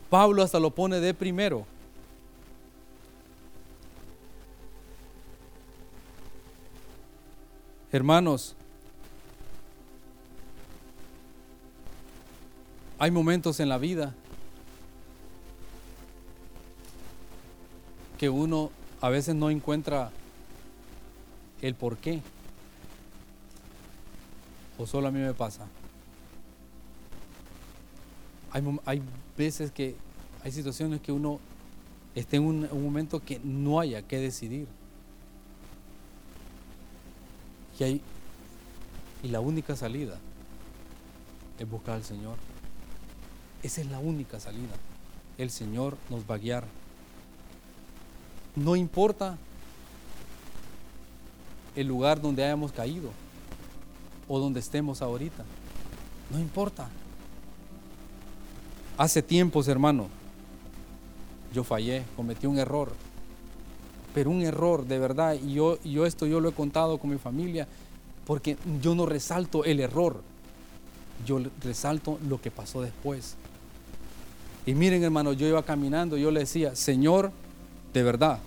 Pablo 0.10 0.42
hasta 0.42 0.60
lo 0.60 0.72
pone 0.72 1.00
de 1.00 1.14
primero. 1.14 1.66
Hermanos, 7.92 8.56
hay 13.02 13.10
momentos 13.10 13.60
en 13.60 13.68
la 13.68 13.80
vida 13.80 14.14
que 18.20 18.30
uno 18.30 18.70
a 19.02 19.10
veces 19.10 19.34
no 19.34 19.50
encuentra 19.50 20.12
el 21.64 21.74
por 21.74 21.98
qué. 21.98 22.22
O 24.78 24.86
solo 24.86 25.08
a 25.08 25.12
mí 25.12 25.20
me 25.20 25.34
pasa. 25.34 25.66
Hay, 28.52 29.02
veces 29.36 29.72
que 29.72 29.96
hay 30.44 30.52
situaciones 30.52 31.02
que 31.02 31.12
uno 31.12 31.40
está 32.14 32.36
en 32.36 32.44
un, 32.44 32.70
momento 32.84 33.20
que 33.20 33.42
no 33.44 33.80
haya 33.80 34.04
que 34.04 34.20
decidir. 34.20 34.68
Y, 37.80 37.84
hay, 37.84 38.02
y 39.24 39.30
la 39.30 39.40
única 39.40 39.76
salida 39.76 40.20
es 41.58 41.68
buscar 41.68 41.96
al 41.96 42.04
Señor. 42.04 42.38
Esa 43.64 43.82
es 43.82 43.88
la 43.88 44.00
única 44.00 44.40
salida. 44.40 44.74
El 45.38 45.50
Señor 45.50 45.98
nos 46.10 46.22
va 46.30 46.36
a 46.36 46.38
guiar. 46.40 46.64
No 48.56 48.76
importa 48.76 49.38
el 51.76 51.88
lugar 51.88 52.22
donde 52.22 52.44
hayamos 52.44 52.72
caído 52.72 53.12
o 54.28 54.40
donde 54.40 54.60
estemos 54.60 55.02
ahorita. 55.02 55.44
No 56.30 56.40
importa. 56.40 56.90
Hace 58.98 59.22
tiempos, 59.22 59.68
hermano, 59.68 60.08
yo 61.54 61.64
fallé, 61.64 62.04
cometí 62.16 62.48
un 62.48 62.60
error. 62.60 62.92
Pero 64.14 64.30
un 64.30 64.42
error 64.42 64.86
de 64.86 65.00
verdad, 65.00 65.36
y 65.42 65.54
yo, 65.54 65.82
yo 65.84 66.06
esto 66.06 66.26
yo 66.26 66.40
lo 66.40 66.50
he 66.50 66.54
contado 66.54 66.98
con 66.98 67.10
mi 67.10 67.18
familia, 67.18 67.68
porque 68.26 68.58
yo 68.82 68.94
no 68.96 69.06
resalto 69.06 69.64
el 69.64 69.80
error, 69.80 70.22
yo 71.26 71.40
resalto 71.64 72.20
lo 72.28 72.42
que 72.42 72.52
pasó 72.52 72.82
después. 72.82 73.36
Y 74.66 74.74
miren, 74.74 75.04
hermano, 75.04 75.34
yo 75.34 75.48
iba 75.48 75.64
caminando, 75.64 76.18
yo 76.18 76.32
le 76.32 76.42
decía, 76.42 76.76
Señor, 76.76 77.32
de 77.94 78.04
verdad, 78.04 78.40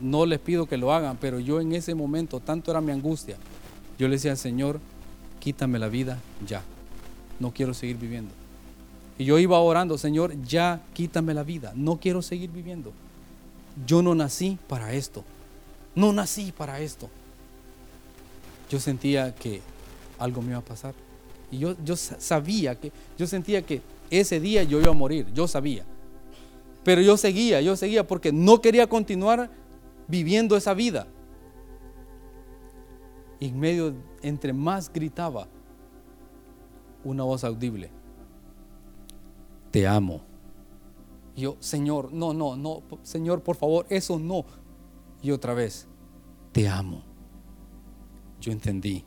no 0.00 0.26
les 0.26 0.38
pido 0.38 0.66
que 0.66 0.76
lo 0.76 0.92
hagan, 0.92 1.16
pero 1.20 1.40
yo 1.40 1.60
en 1.60 1.72
ese 1.72 1.94
momento, 1.94 2.40
tanto 2.40 2.70
era 2.70 2.80
mi 2.80 2.92
angustia, 2.92 3.36
yo 3.98 4.08
le 4.08 4.14
decía, 4.14 4.36
Señor, 4.36 4.80
quítame 5.40 5.78
la 5.78 5.88
vida 5.88 6.18
ya, 6.46 6.62
no 7.40 7.52
quiero 7.52 7.74
seguir 7.74 7.96
viviendo. 7.96 8.32
Y 9.18 9.24
yo 9.24 9.38
iba 9.38 9.58
orando, 9.58 9.98
Señor, 9.98 10.34
ya 10.44 10.80
quítame 10.92 11.34
la 11.34 11.42
vida, 11.42 11.72
no 11.76 11.98
quiero 11.98 12.22
seguir 12.22 12.50
viviendo. 12.50 12.92
Yo 13.86 14.02
no 14.02 14.14
nací 14.14 14.58
para 14.68 14.92
esto, 14.92 15.24
no 15.94 16.12
nací 16.12 16.52
para 16.52 16.80
esto. 16.80 17.08
Yo 18.70 18.80
sentía 18.80 19.34
que 19.34 19.62
algo 20.18 20.42
me 20.42 20.50
iba 20.50 20.58
a 20.58 20.64
pasar. 20.64 20.94
Y 21.50 21.58
yo, 21.58 21.76
yo 21.84 21.96
sabía 21.96 22.74
que, 22.74 22.90
yo 23.18 23.26
sentía 23.26 23.62
que 23.62 23.82
ese 24.20 24.40
día 24.40 24.62
yo 24.62 24.80
iba 24.80 24.90
a 24.90 24.94
morir, 24.94 25.32
yo 25.32 25.48
sabía. 25.48 25.84
Pero 26.82 27.00
yo 27.00 27.16
seguía, 27.16 27.60
yo 27.60 27.76
seguía 27.76 28.06
porque 28.06 28.32
no 28.32 28.60
quería 28.60 28.86
continuar 28.86 29.50
viviendo 30.06 30.56
esa 30.56 30.74
vida. 30.74 31.06
Y 33.40 33.48
en 33.48 33.58
medio, 33.58 33.94
entre 34.22 34.52
más 34.52 34.92
gritaba, 34.92 35.48
una 37.04 37.24
voz 37.24 37.44
audible 37.44 37.90
te 39.74 39.88
amo. 39.88 40.20
yo, 41.34 41.56
Señor, 41.58 42.12
no, 42.12 42.32
no, 42.32 42.54
no, 42.54 42.84
Señor, 43.02 43.42
por 43.42 43.56
favor, 43.56 43.86
eso 43.88 44.20
no. 44.20 44.44
Y 45.20 45.32
otra 45.32 45.52
vez, 45.52 45.88
te 46.52 46.68
amo. 46.68 47.02
Yo 48.40 48.52
entendí 48.52 49.04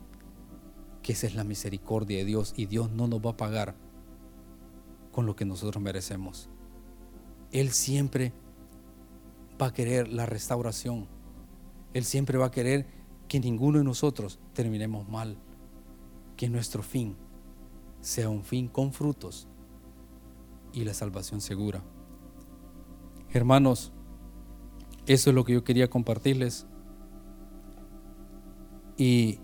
que 1.02 1.13
esa 1.13 1.26
es 1.26 1.36
la 1.36 1.46
misericordia 1.46 2.17
de 2.17 2.26
Dios 2.26 2.54
y 2.58 2.65
Dios 2.65 2.91
no 2.91 3.08
nos 3.08 3.26
va 3.26 3.30
a 3.30 3.38
pagar 3.38 3.76
con 5.17 5.25
lo 5.25 5.36
que 5.36 5.45
nosotros 5.45 5.82
merecemos. 5.82 6.47
Él 7.51 7.71
siempre 7.71 8.34
va 9.60 9.65
a 9.65 9.73
querer 9.73 10.10
la 10.10 10.27
restauración. 10.27 11.08
Él 11.95 12.06
siempre 12.06 12.38
va 12.38 12.45
a 12.45 12.51
querer 12.51 12.86
que 13.27 13.39
ninguno 13.39 13.80
de 13.80 13.84
nosotros 13.84 14.38
terminemos 14.53 15.10
mal. 15.10 15.39
Que 16.36 16.49
nuestro 16.49 16.84
fin 16.84 17.15
sea 17.99 18.30
un 18.30 18.43
fin 18.43 18.67
con 18.67 18.93
frutos 18.93 19.47
y 20.71 20.84
la 20.84 20.93
salvación 20.93 21.41
segura. 21.41 21.82
Hermanos, 23.32 23.93
eso 25.08 25.32
es 25.32 25.36
lo 25.36 25.43
que 25.43 25.53
yo 25.53 25.63
quería 25.63 25.89
compartirles. 25.89 26.67
Y 28.97 29.39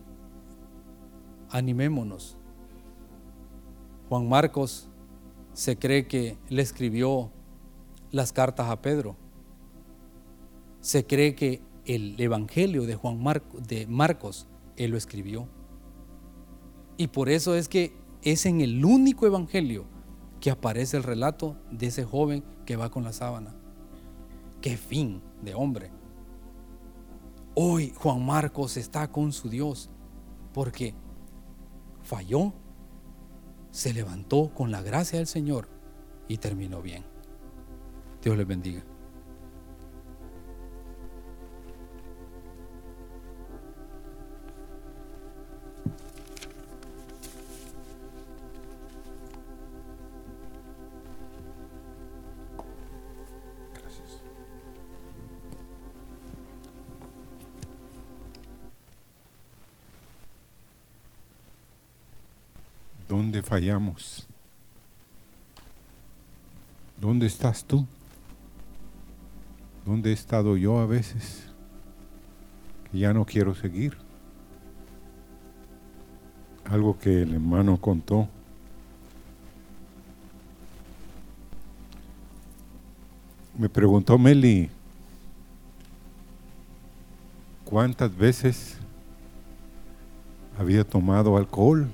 animémonos. 1.50 2.38
Juan 4.08 4.30
Marcos 4.30 4.92
se 5.54 5.78
cree 5.78 6.08
que 6.08 6.38
le 6.50 6.62
escribió 6.62 7.32
las 8.12 8.34
cartas 8.34 8.70
a 8.70 8.82
Pedro. 8.82 9.16
Se 10.82 11.06
cree 11.06 11.36
que 11.36 11.62
el 11.86 12.20
Evangelio 12.20 12.86
de 12.86 12.96
Juan 12.96 13.24
de 13.68 13.88
Marcos 13.88 14.48
él 14.76 14.92
lo 14.92 14.98
escribió. 14.98 15.48
Y 16.98 17.08
por 17.08 17.30
eso 17.30 17.56
es 17.56 17.68
que 17.68 17.94
es 18.22 18.46
en 18.46 18.62
el 18.62 18.84
único 18.84 19.26
Evangelio 19.26 19.86
que 20.40 20.52
aparece 20.52 20.98
el 20.98 21.04
relato 21.04 21.56
de 21.72 21.88
ese 21.88 22.04
joven 22.04 22.44
que 22.66 22.76
va 22.76 22.90
con 22.90 23.04
la 23.04 23.14
sábana. 23.14 23.56
Qué 24.62 24.78
fin 24.78 25.22
de 25.42 25.54
hombre. 25.54 25.92
Hoy 27.56 27.94
Juan 27.96 28.26
Marcos 28.26 28.78
está 28.78 29.12
con 29.12 29.32
su 29.32 29.50
Dios 29.50 29.90
porque 30.54 30.96
falló, 32.02 32.54
se 33.74 33.92
levantó 33.92 34.54
con 34.54 34.70
la 34.70 34.84
gracia 34.84 35.18
del 35.18 35.28
Señor 35.28 35.68
y 36.28 36.38
terminó 36.38 36.84
bien. 36.84 37.04
Dios 38.22 38.38
les 38.38 38.46
bendiga. 38.46 38.84
Fallamos? 63.54 64.26
¿Dónde 67.00 67.28
estás 67.28 67.64
tú? 67.64 67.86
¿Dónde 69.86 70.10
he 70.10 70.14
estado 70.14 70.58
yo 70.58 70.80
a 70.80 70.88
veces? 70.88 71.44
Ya 72.92 73.14
no 73.14 73.26
quiero 73.26 73.54
seguir. 73.54 73.96
Algo 76.66 76.98
que 76.98 77.22
el 77.22 77.36
hermano 77.36 77.78
contó. 77.78 78.28
Me 83.56 83.70
preguntó 83.70 84.18
Meli, 84.18 84.68
¿cuántas 87.66 88.18
veces 88.18 88.78
había 90.58 90.84
tomado 90.84 91.38
alcohol? 91.38 91.88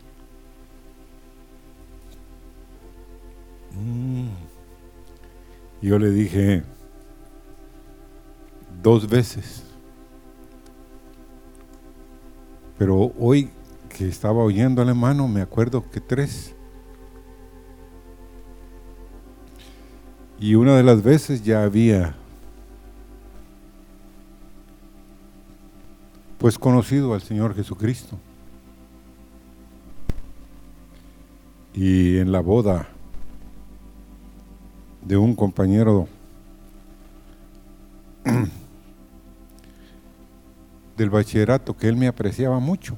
Yo 5.82 5.98
le 5.98 6.12
dije 6.12 6.64
dos 8.82 9.08
veces. 9.08 9.64
Pero 12.78 13.12
hoy 13.18 13.50
que 13.90 14.08
estaba 14.08 14.44
oyendo 14.44 14.82
al 14.82 14.90
hermano, 14.90 15.28
me 15.28 15.42
acuerdo 15.42 15.90
que 15.90 16.00
tres. 16.00 16.54
Y 20.40 20.56
una 20.56 20.76
de 20.78 20.84
las 20.84 21.04
veces 21.04 21.44
ya 21.44 21.64
había 21.64 22.16
pues 26.38 26.58
conocido 26.58 27.14
al 27.14 27.22
Señor 27.22 27.54
Jesucristo. 27.54 28.18
Y 31.74 32.18
en 32.18 32.32
la 32.32 32.40
boda 32.40 32.88
de 35.10 35.18
un 35.18 35.36
compañero 35.36 36.08
del 40.98 41.10
bachillerato 41.10 41.76
que 41.76 41.88
él 41.88 41.96
me 41.96 42.08
apreciaba 42.08 42.60
mucho. 42.60 42.96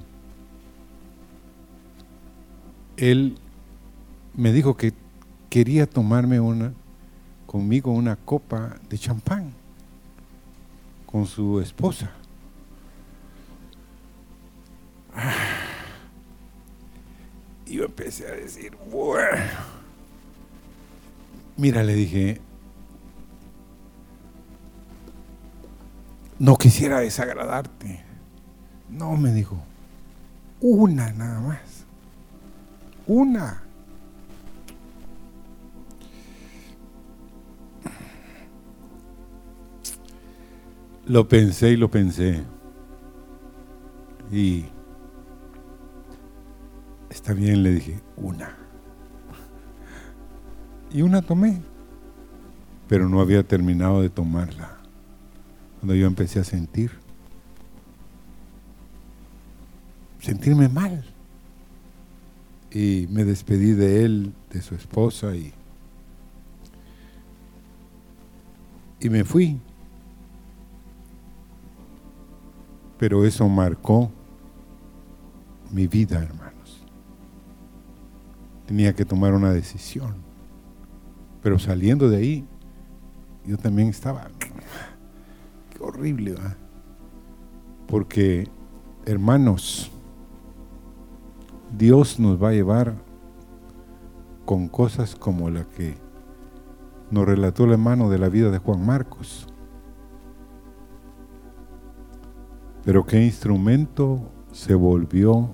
Él 2.97 3.37
me 4.35 4.51
dijo 4.51 4.75
que 4.75 4.91
quería 5.49 5.87
tomarme 5.87 6.41
una 6.41 6.73
conmigo 7.45 7.93
una 7.93 8.17
copa 8.17 8.75
de 8.89 8.97
champán 8.97 9.53
con 11.05 11.25
su 11.25 11.61
esposa. 11.61 12.11
Y 17.65 17.75
yo 17.75 17.85
empecé 17.85 18.27
a 18.27 18.31
decir, 18.31 18.75
bueno. 18.91 19.80
Mira, 21.57 21.83
le 21.83 21.93
dije, 21.93 22.41
no 26.39 26.57
quisiera 26.57 26.99
desagradarte. 26.99 28.03
No, 28.89 29.15
me 29.15 29.31
dijo, 29.31 29.57
una 30.59 31.11
nada 31.11 31.39
más. 31.39 31.85
Una. 33.05 33.63
Lo 41.05 41.27
pensé 41.27 41.69
y 41.69 41.77
lo 41.77 41.91
pensé. 41.91 42.43
Y 44.31 44.65
está 47.09 47.33
bien, 47.33 47.63
le 47.63 47.71
dije, 47.71 47.99
una. 48.15 48.60
Y 50.93 51.01
una 51.01 51.21
tomé, 51.21 51.61
pero 52.87 53.07
no 53.07 53.21
había 53.21 53.43
terminado 53.43 54.01
de 54.01 54.09
tomarla. 54.09 54.77
Cuando 55.79 55.95
yo 55.95 56.05
empecé 56.05 56.39
a 56.39 56.43
sentir, 56.43 56.91
sentirme 60.19 60.69
mal. 60.69 61.03
Y 62.71 63.07
me 63.09 63.25
despedí 63.25 63.71
de 63.71 64.05
él, 64.05 64.33
de 64.49 64.61
su 64.61 64.75
esposa 64.75 65.35
y, 65.35 65.53
y 68.99 69.09
me 69.09 69.23
fui. 69.23 69.59
Pero 72.97 73.25
eso 73.25 73.47
marcó 73.49 74.11
mi 75.71 75.87
vida, 75.87 76.21
hermanos. 76.21 76.85
Tenía 78.67 78.93
que 78.93 79.03
tomar 79.03 79.33
una 79.33 79.51
decisión. 79.51 80.30
Pero 81.41 81.59
saliendo 81.59 82.09
de 82.09 82.17
ahí, 82.17 82.47
yo 83.45 83.57
también 83.57 83.89
estaba, 83.89 84.29
qué 85.69 85.83
horrible. 85.83 86.35
Porque, 87.87 88.47
hermanos, 89.05 89.91
Dios 91.77 92.19
nos 92.19 92.41
va 92.41 92.49
a 92.49 92.53
llevar 92.53 92.95
con 94.45 94.67
cosas 94.67 95.15
como 95.15 95.49
la 95.49 95.63
que 95.65 95.95
nos 97.09 97.25
relató 97.25 97.65
la 97.67 97.77
mano 97.77 98.09
de 98.09 98.19
la 98.19 98.29
vida 98.29 98.51
de 98.51 98.57
Juan 98.57 98.85
Marcos. 98.85 99.47
Pero 102.83 103.05
qué 103.05 103.23
instrumento 103.23 104.31
se 104.51 104.73
volvió 104.73 105.51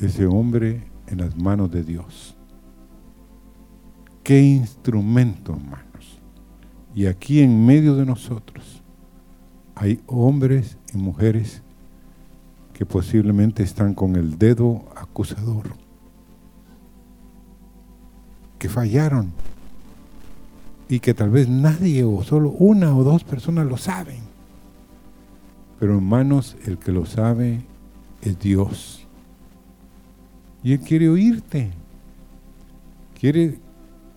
ese 0.00 0.26
hombre 0.26 0.90
en 1.06 1.18
las 1.18 1.36
manos 1.36 1.70
de 1.70 1.82
Dios. 1.82 2.36
Qué 4.30 4.40
instrumento, 4.40 5.54
hermanos. 5.54 6.20
Y 6.94 7.06
aquí 7.06 7.40
en 7.40 7.66
medio 7.66 7.96
de 7.96 8.06
nosotros 8.06 8.80
hay 9.74 10.00
hombres 10.06 10.78
y 10.94 10.98
mujeres 10.98 11.62
que 12.72 12.86
posiblemente 12.86 13.64
están 13.64 13.92
con 13.92 14.14
el 14.14 14.38
dedo 14.38 14.84
acusador, 14.94 15.74
que 18.60 18.68
fallaron 18.68 19.32
y 20.88 21.00
que 21.00 21.12
tal 21.12 21.30
vez 21.30 21.48
nadie 21.48 22.04
o 22.04 22.22
solo 22.22 22.50
una 22.50 22.96
o 22.96 23.02
dos 23.02 23.24
personas 23.24 23.66
lo 23.66 23.78
saben. 23.78 24.20
Pero 25.80 25.96
hermanos, 25.96 26.56
el 26.66 26.78
que 26.78 26.92
lo 26.92 27.04
sabe 27.04 27.62
es 28.22 28.38
Dios. 28.38 29.04
Y 30.62 30.74
Él 30.74 30.78
quiere 30.78 31.08
oírte. 31.08 31.72
Quiere 33.18 33.58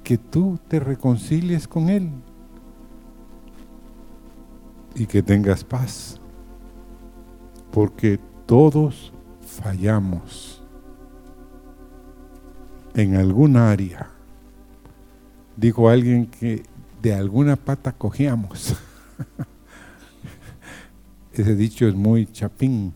que 0.04 0.18
tú 0.18 0.60
te 0.68 0.80
reconcilies 0.80 1.68
con 1.68 1.90
Él. 1.90 2.12
Y 4.96 5.06
que 5.06 5.24
tengas 5.24 5.64
paz. 5.64 6.20
Porque 7.72 8.20
todos 8.46 9.14
fallamos 9.42 10.62
en 12.94 13.16
alguna 13.16 13.72
área. 13.72 14.10
Dijo 15.56 15.90
alguien 15.90 16.28
que 16.28 16.64
de 17.02 17.14
alguna 17.14 17.56
pata 17.56 17.92
cogíamos. 17.92 18.76
ese 21.34 21.56
dicho 21.56 21.88
es 21.88 21.96
muy 21.96 22.28
chapín. 22.28 22.94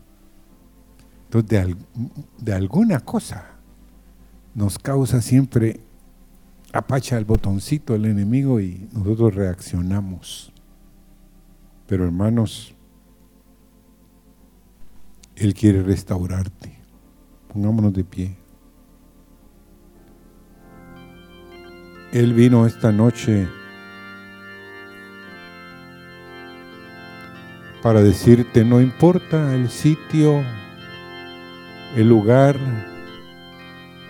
Entonces, 1.25 1.75
de, 2.37 2.53
alguna 2.53 3.01
cosa 3.01 3.45
nos 4.55 4.79
causa 4.79 5.21
siempre, 5.21 5.81
apacha 6.77 7.17
el 7.17 7.25
botoncito 7.25 7.95
el 7.95 8.05
enemigo 8.05 8.59
y 8.59 8.87
nosotros 8.93 9.33
reaccionamos. 9.33 10.53
Pero 11.87 12.05
hermanos, 12.05 12.75
Él 15.35 15.55
quiere 15.55 15.81
restaurarte. 15.81 16.77
Pongámonos 17.51 17.93
de 17.93 18.03
pie. 18.03 18.37
Él 22.11 22.33
vino 22.35 22.67
esta 22.67 22.91
noche 22.91 23.47
para 27.81 28.03
decirte, 28.03 28.63
no 28.63 28.81
importa 28.81 29.55
el 29.55 29.69
sitio, 29.69 30.43
el 31.95 32.07
lugar, 32.07 32.55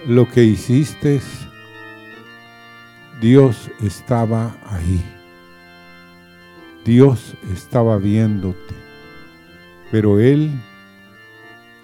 lo 0.05 0.27
que 0.27 0.43
hiciste, 0.43 1.21
Dios 3.19 3.71
estaba 3.81 4.55
ahí. 4.67 5.03
Dios 6.85 7.33
estaba 7.51 7.97
viéndote, 7.97 8.75
pero 9.91 10.19
Él 10.19 10.51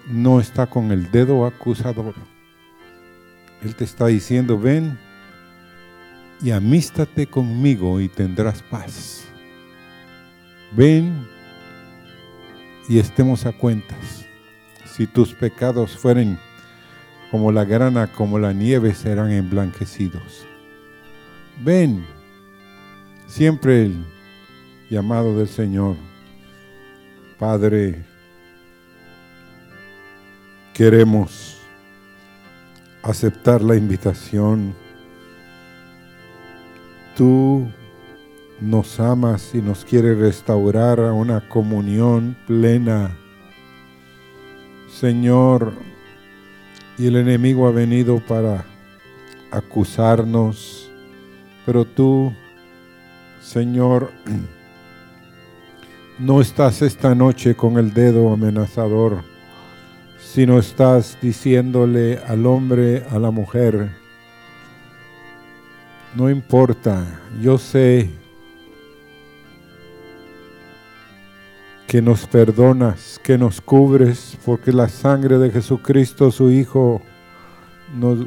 no 0.08 0.38
está 0.38 0.66
con 0.66 0.92
el 0.92 1.10
dedo 1.10 1.44
acusador. 1.44 2.14
Él 3.62 3.74
te 3.74 3.82
está 3.82 4.06
diciendo, 4.06 4.58
ven 4.58 4.96
y 6.40 6.52
amístate 6.52 7.26
conmigo 7.26 8.00
y 8.00 8.08
tendrás 8.08 8.62
paz. 8.62 9.24
Ven 10.70 11.26
y 12.88 13.00
estemos 13.00 13.44
a 13.44 13.52
cuentas. 13.52 14.24
Si 14.86 15.08
tus 15.08 15.34
pecados 15.34 15.98
fueren 15.98 16.38
como 17.32 17.50
la 17.50 17.64
grana, 17.64 18.06
como 18.12 18.38
la 18.38 18.52
nieve, 18.52 18.94
serán 18.94 19.32
emblanquecidos. 19.32 20.46
Ven, 21.62 22.04
siempre 23.26 23.86
el 23.86 24.04
llamado 24.90 25.36
del 25.38 25.48
Señor. 25.48 25.96
Padre, 27.38 28.04
queremos 30.72 31.60
aceptar 33.02 33.62
la 33.62 33.76
invitación. 33.76 34.74
Tú 37.16 37.68
nos 38.60 38.98
amas 38.98 39.54
y 39.54 39.62
nos 39.62 39.84
quiere 39.84 40.14
restaurar 40.14 40.98
a 41.00 41.12
una 41.12 41.48
comunión 41.48 42.36
plena. 42.46 43.16
Señor, 44.88 45.72
y 46.98 47.06
el 47.06 47.16
enemigo 47.16 47.66
ha 47.68 47.72
venido 47.72 48.20
para 48.20 48.64
acusarnos, 49.50 50.83
pero 51.66 51.84
tú, 51.84 52.32
Señor, 53.40 54.12
no 56.18 56.40
estás 56.40 56.82
esta 56.82 57.14
noche 57.14 57.54
con 57.54 57.78
el 57.78 57.92
dedo 57.92 58.32
amenazador, 58.32 59.22
sino 60.18 60.58
estás 60.58 61.18
diciéndole 61.20 62.18
al 62.26 62.46
hombre, 62.46 63.04
a 63.10 63.18
la 63.18 63.30
mujer, 63.30 63.90
no 66.14 66.30
importa, 66.30 67.04
yo 67.40 67.58
sé 67.58 68.08
que 71.88 72.00
nos 72.02 72.26
perdonas, 72.26 73.20
que 73.22 73.38
nos 73.38 73.60
cubres, 73.60 74.38
porque 74.44 74.72
la 74.72 74.88
sangre 74.88 75.38
de 75.38 75.50
Jesucristo, 75.50 76.30
su 76.30 76.50
Hijo, 76.50 77.02
nos 77.96 78.26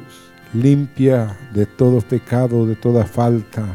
limpia 0.54 1.38
de 1.54 1.66
todo 1.66 2.02
pecado, 2.02 2.66
de 2.66 2.76
toda 2.76 3.06
falta. 3.06 3.66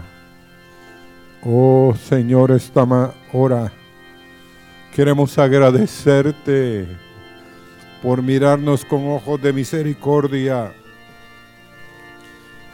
Oh 1.45 1.95
Señor, 1.97 2.51
esta 2.51 2.87
hora 3.33 3.73
Queremos 4.95 5.39
agradecerte 5.39 6.87
por 8.03 8.23
mirarnos 8.23 8.85
con 8.85 9.09
ojos 9.09 9.41
de 9.41 9.51
misericordia. 9.51 10.75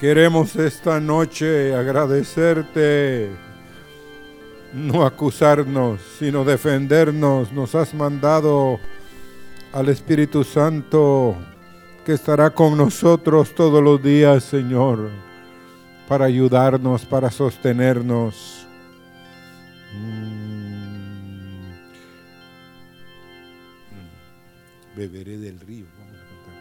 Queremos 0.00 0.56
esta 0.56 0.98
noche 0.98 1.76
agradecerte, 1.76 3.30
no 4.74 5.06
acusarnos, 5.06 6.00
sino 6.18 6.44
defendernos. 6.44 7.52
Nos 7.52 7.76
has 7.76 7.94
mandado 7.94 8.80
al 9.72 9.88
Espíritu 9.88 10.42
Santo 10.42 11.36
que 12.08 12.14
estará 12.14 12.48
con 12.48 12.74
nosotros 12.78 13.54
todos 13.54 13.84
los 13.84 14.02
días, 14.02 14.42
Señor, 14.42 15.10
para 16.08 16.24
ayudarnos, 16.24 17.04
para 17.04 17.30
sostenernos. 17.30 18.66
Mm. 19.92 20.38
Beberé 24.96 25.36
del 25.36 25.60
río, 25.60 25.84
vamos 25.98 26.14
a 26.14 26.24
cantar. 26.32 26.54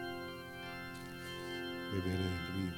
Beberé 1.94 2.24
del 2.26 2.44
río. 2.52 2.74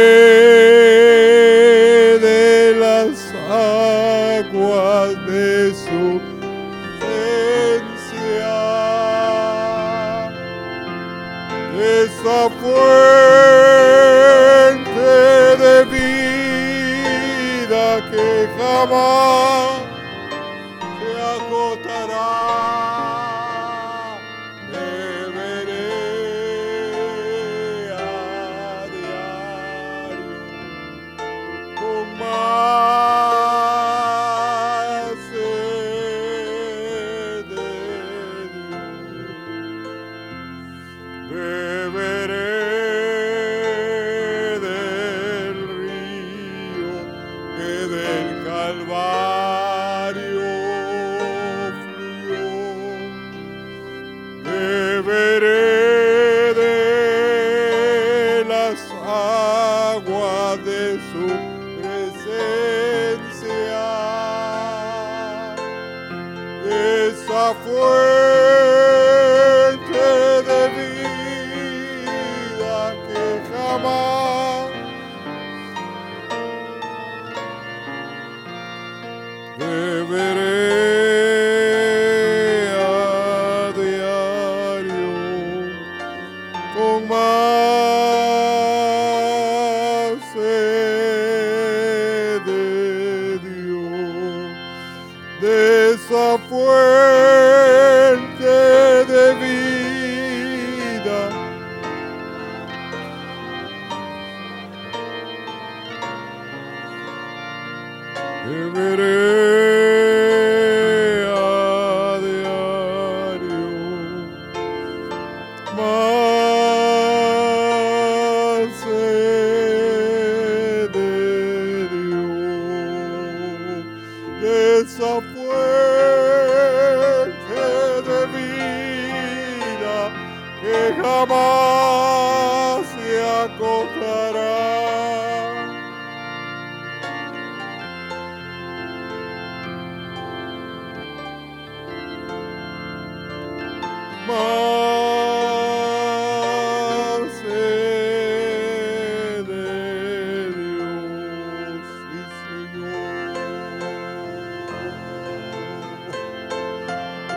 beberé 80.05 80.54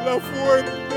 La 0.09 0.19
fuente 0.19 0.97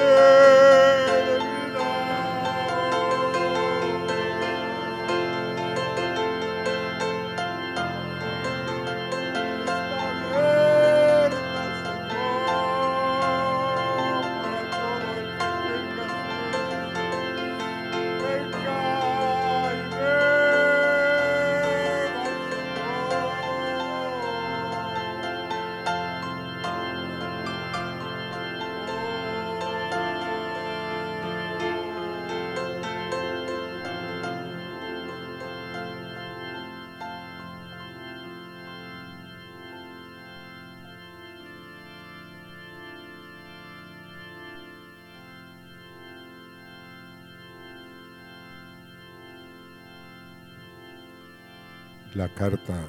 La 52.21 52.29
carta 52.29 52.87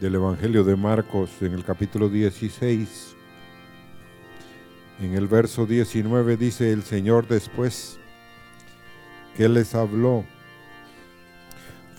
del 0.00 0.14
Evangelio 0.14 0.64
de 0.64 0.74
Marcos 0.74 1.28
en 1.42 1.52
el 1.52 1.64
capítulo 1.64 2.08
16. 2.08 3.14
En 5.00 5.12
el 5.12 5.26
verso 5.28 5.66
19 5.66 6.38
dice 6.38 6.72
el 6.72 6.82
Señor 6.82 7.28
después 7.28 7.98
que 9.36 9.50
les 9.50 9.74
habló. 9.74 10.24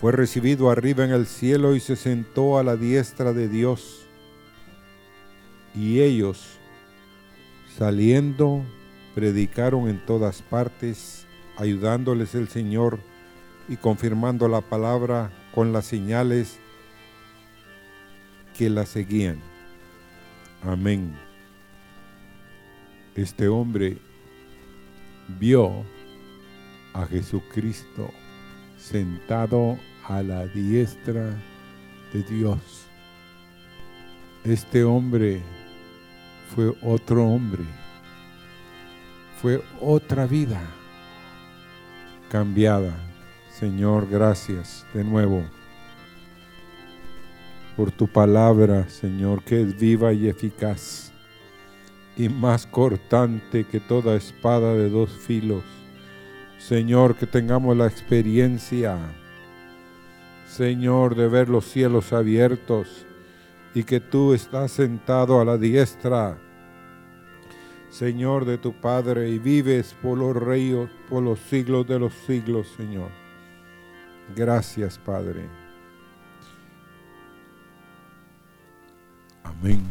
Fue 0.02 0.12
recibido 0.12 0.72
arriba 0.72 1.06
en 1.06 1.12
el 1.12 1.28
cielo 1.28 1.76
y 1.76 1.80
se 1.80 1.96
sentó 1.96 2.58
a 2.58 2.64
la 2.64 2.76
diestra 2.76 3.32
de 3.32 3.48
Dios. 3.48 4.08
Y 5.76 6.02
ellos, 6.02 6.58
saliendo, 7.78 8.66
predicaron 9.14 9.88
en 9.88 10.04
todas 10.04 10.42
partes, 10.42 11.28
ayudándoles 11.58 12.34
el 12.34 12.48
Señor 12.48 12.98
y 13.68 13.78
confirmando 13.78 14.48
la 14.48 14.62
palabra 14.62 15.32
con 15.54 15.74
las 15.74 15.86
señales 15.86 16.60
que 18.58 18.70
la 18.70 18.86
seguían. 18.86 19.40
Amén. 20.62 21.16
Este 23.16 23.48
hombre 23.48 23.98
vio 25.40 25.86
a 26.94 27.06
Jesucristo 27.06 28.12
sentado 28.78 29.78
a 30.08 30.22
la 30.24 30.48
diestra 30.48 31.34
de 32.14 32.24
Dios. 32.24 32.88
Este 34.44 34.84
hombre 34.84 35.42
fue 36.56 36.74
otro 36.82 37.28
hombre, 37.28 37.64
fue 39.42 39.62
otra 39.82 40.26
vida 40.26 40.62
cambiada. 42.30 43.09
Señor, 43.60 44.08
gracias 44.10 44.86
de 44.94 45.04
nuevo 45.04 45.44
por 47.76 47.92
tu 47.92 48.08
palabra, 48.08 48.88
Señor, 48.88 49.44
que 49.44 49.62
es 49.62 49.78
viva 49.78 50.14
y 50.14 50.30
eficaz 50.30 51.12
y 52.16 52.30
más 52.30 52.66
cortante 52.66 53.66
que 53.66 53.82
toda 53.82 54.16
espada 54.16 54.76
de 54.76 54.90
dos 54.90 55.12
filos. 55.12 55.66
Señor, 56.58 57.18
que 57.18 57.28
tengamos 57.28 57.76
la 57.76 57.88
experiencia, 57.88 58.98
Señor, 60.48 61.16
de 61.16 61.28
ver 61.28 61.50
los 61.50 61.66
cielos 61.66 62.14
abiertos 62.14 63.06
y 63.76 63.84
que 63.84 64.00
tú 64.00 64.34
estás 64.34 64.72
sentado 64.72 65.42
a 65.42 65.44
la 65.44 65.58
diestra, 65.58 66.38
Señor, 67.90 68.46
de 68.46 68.58
tu 68.58 68.72
Padre 68.72 69.30
y 69.30 69.38
vives 69.38 69.94
por 70.02 70.18
los 70.18 70.34
reyes, 70.34 70.90
por 71.10 71.22
los 71.22 71.40
siglos 71.40 71.86
de 71.88 72.00
los 72.00 72.14
siglos, 72.26 72.66
Señor. 72.78 73.29
Gracias, 74.36 74.98
Padre. 74.98 75.50
Amém. 79.44 79.86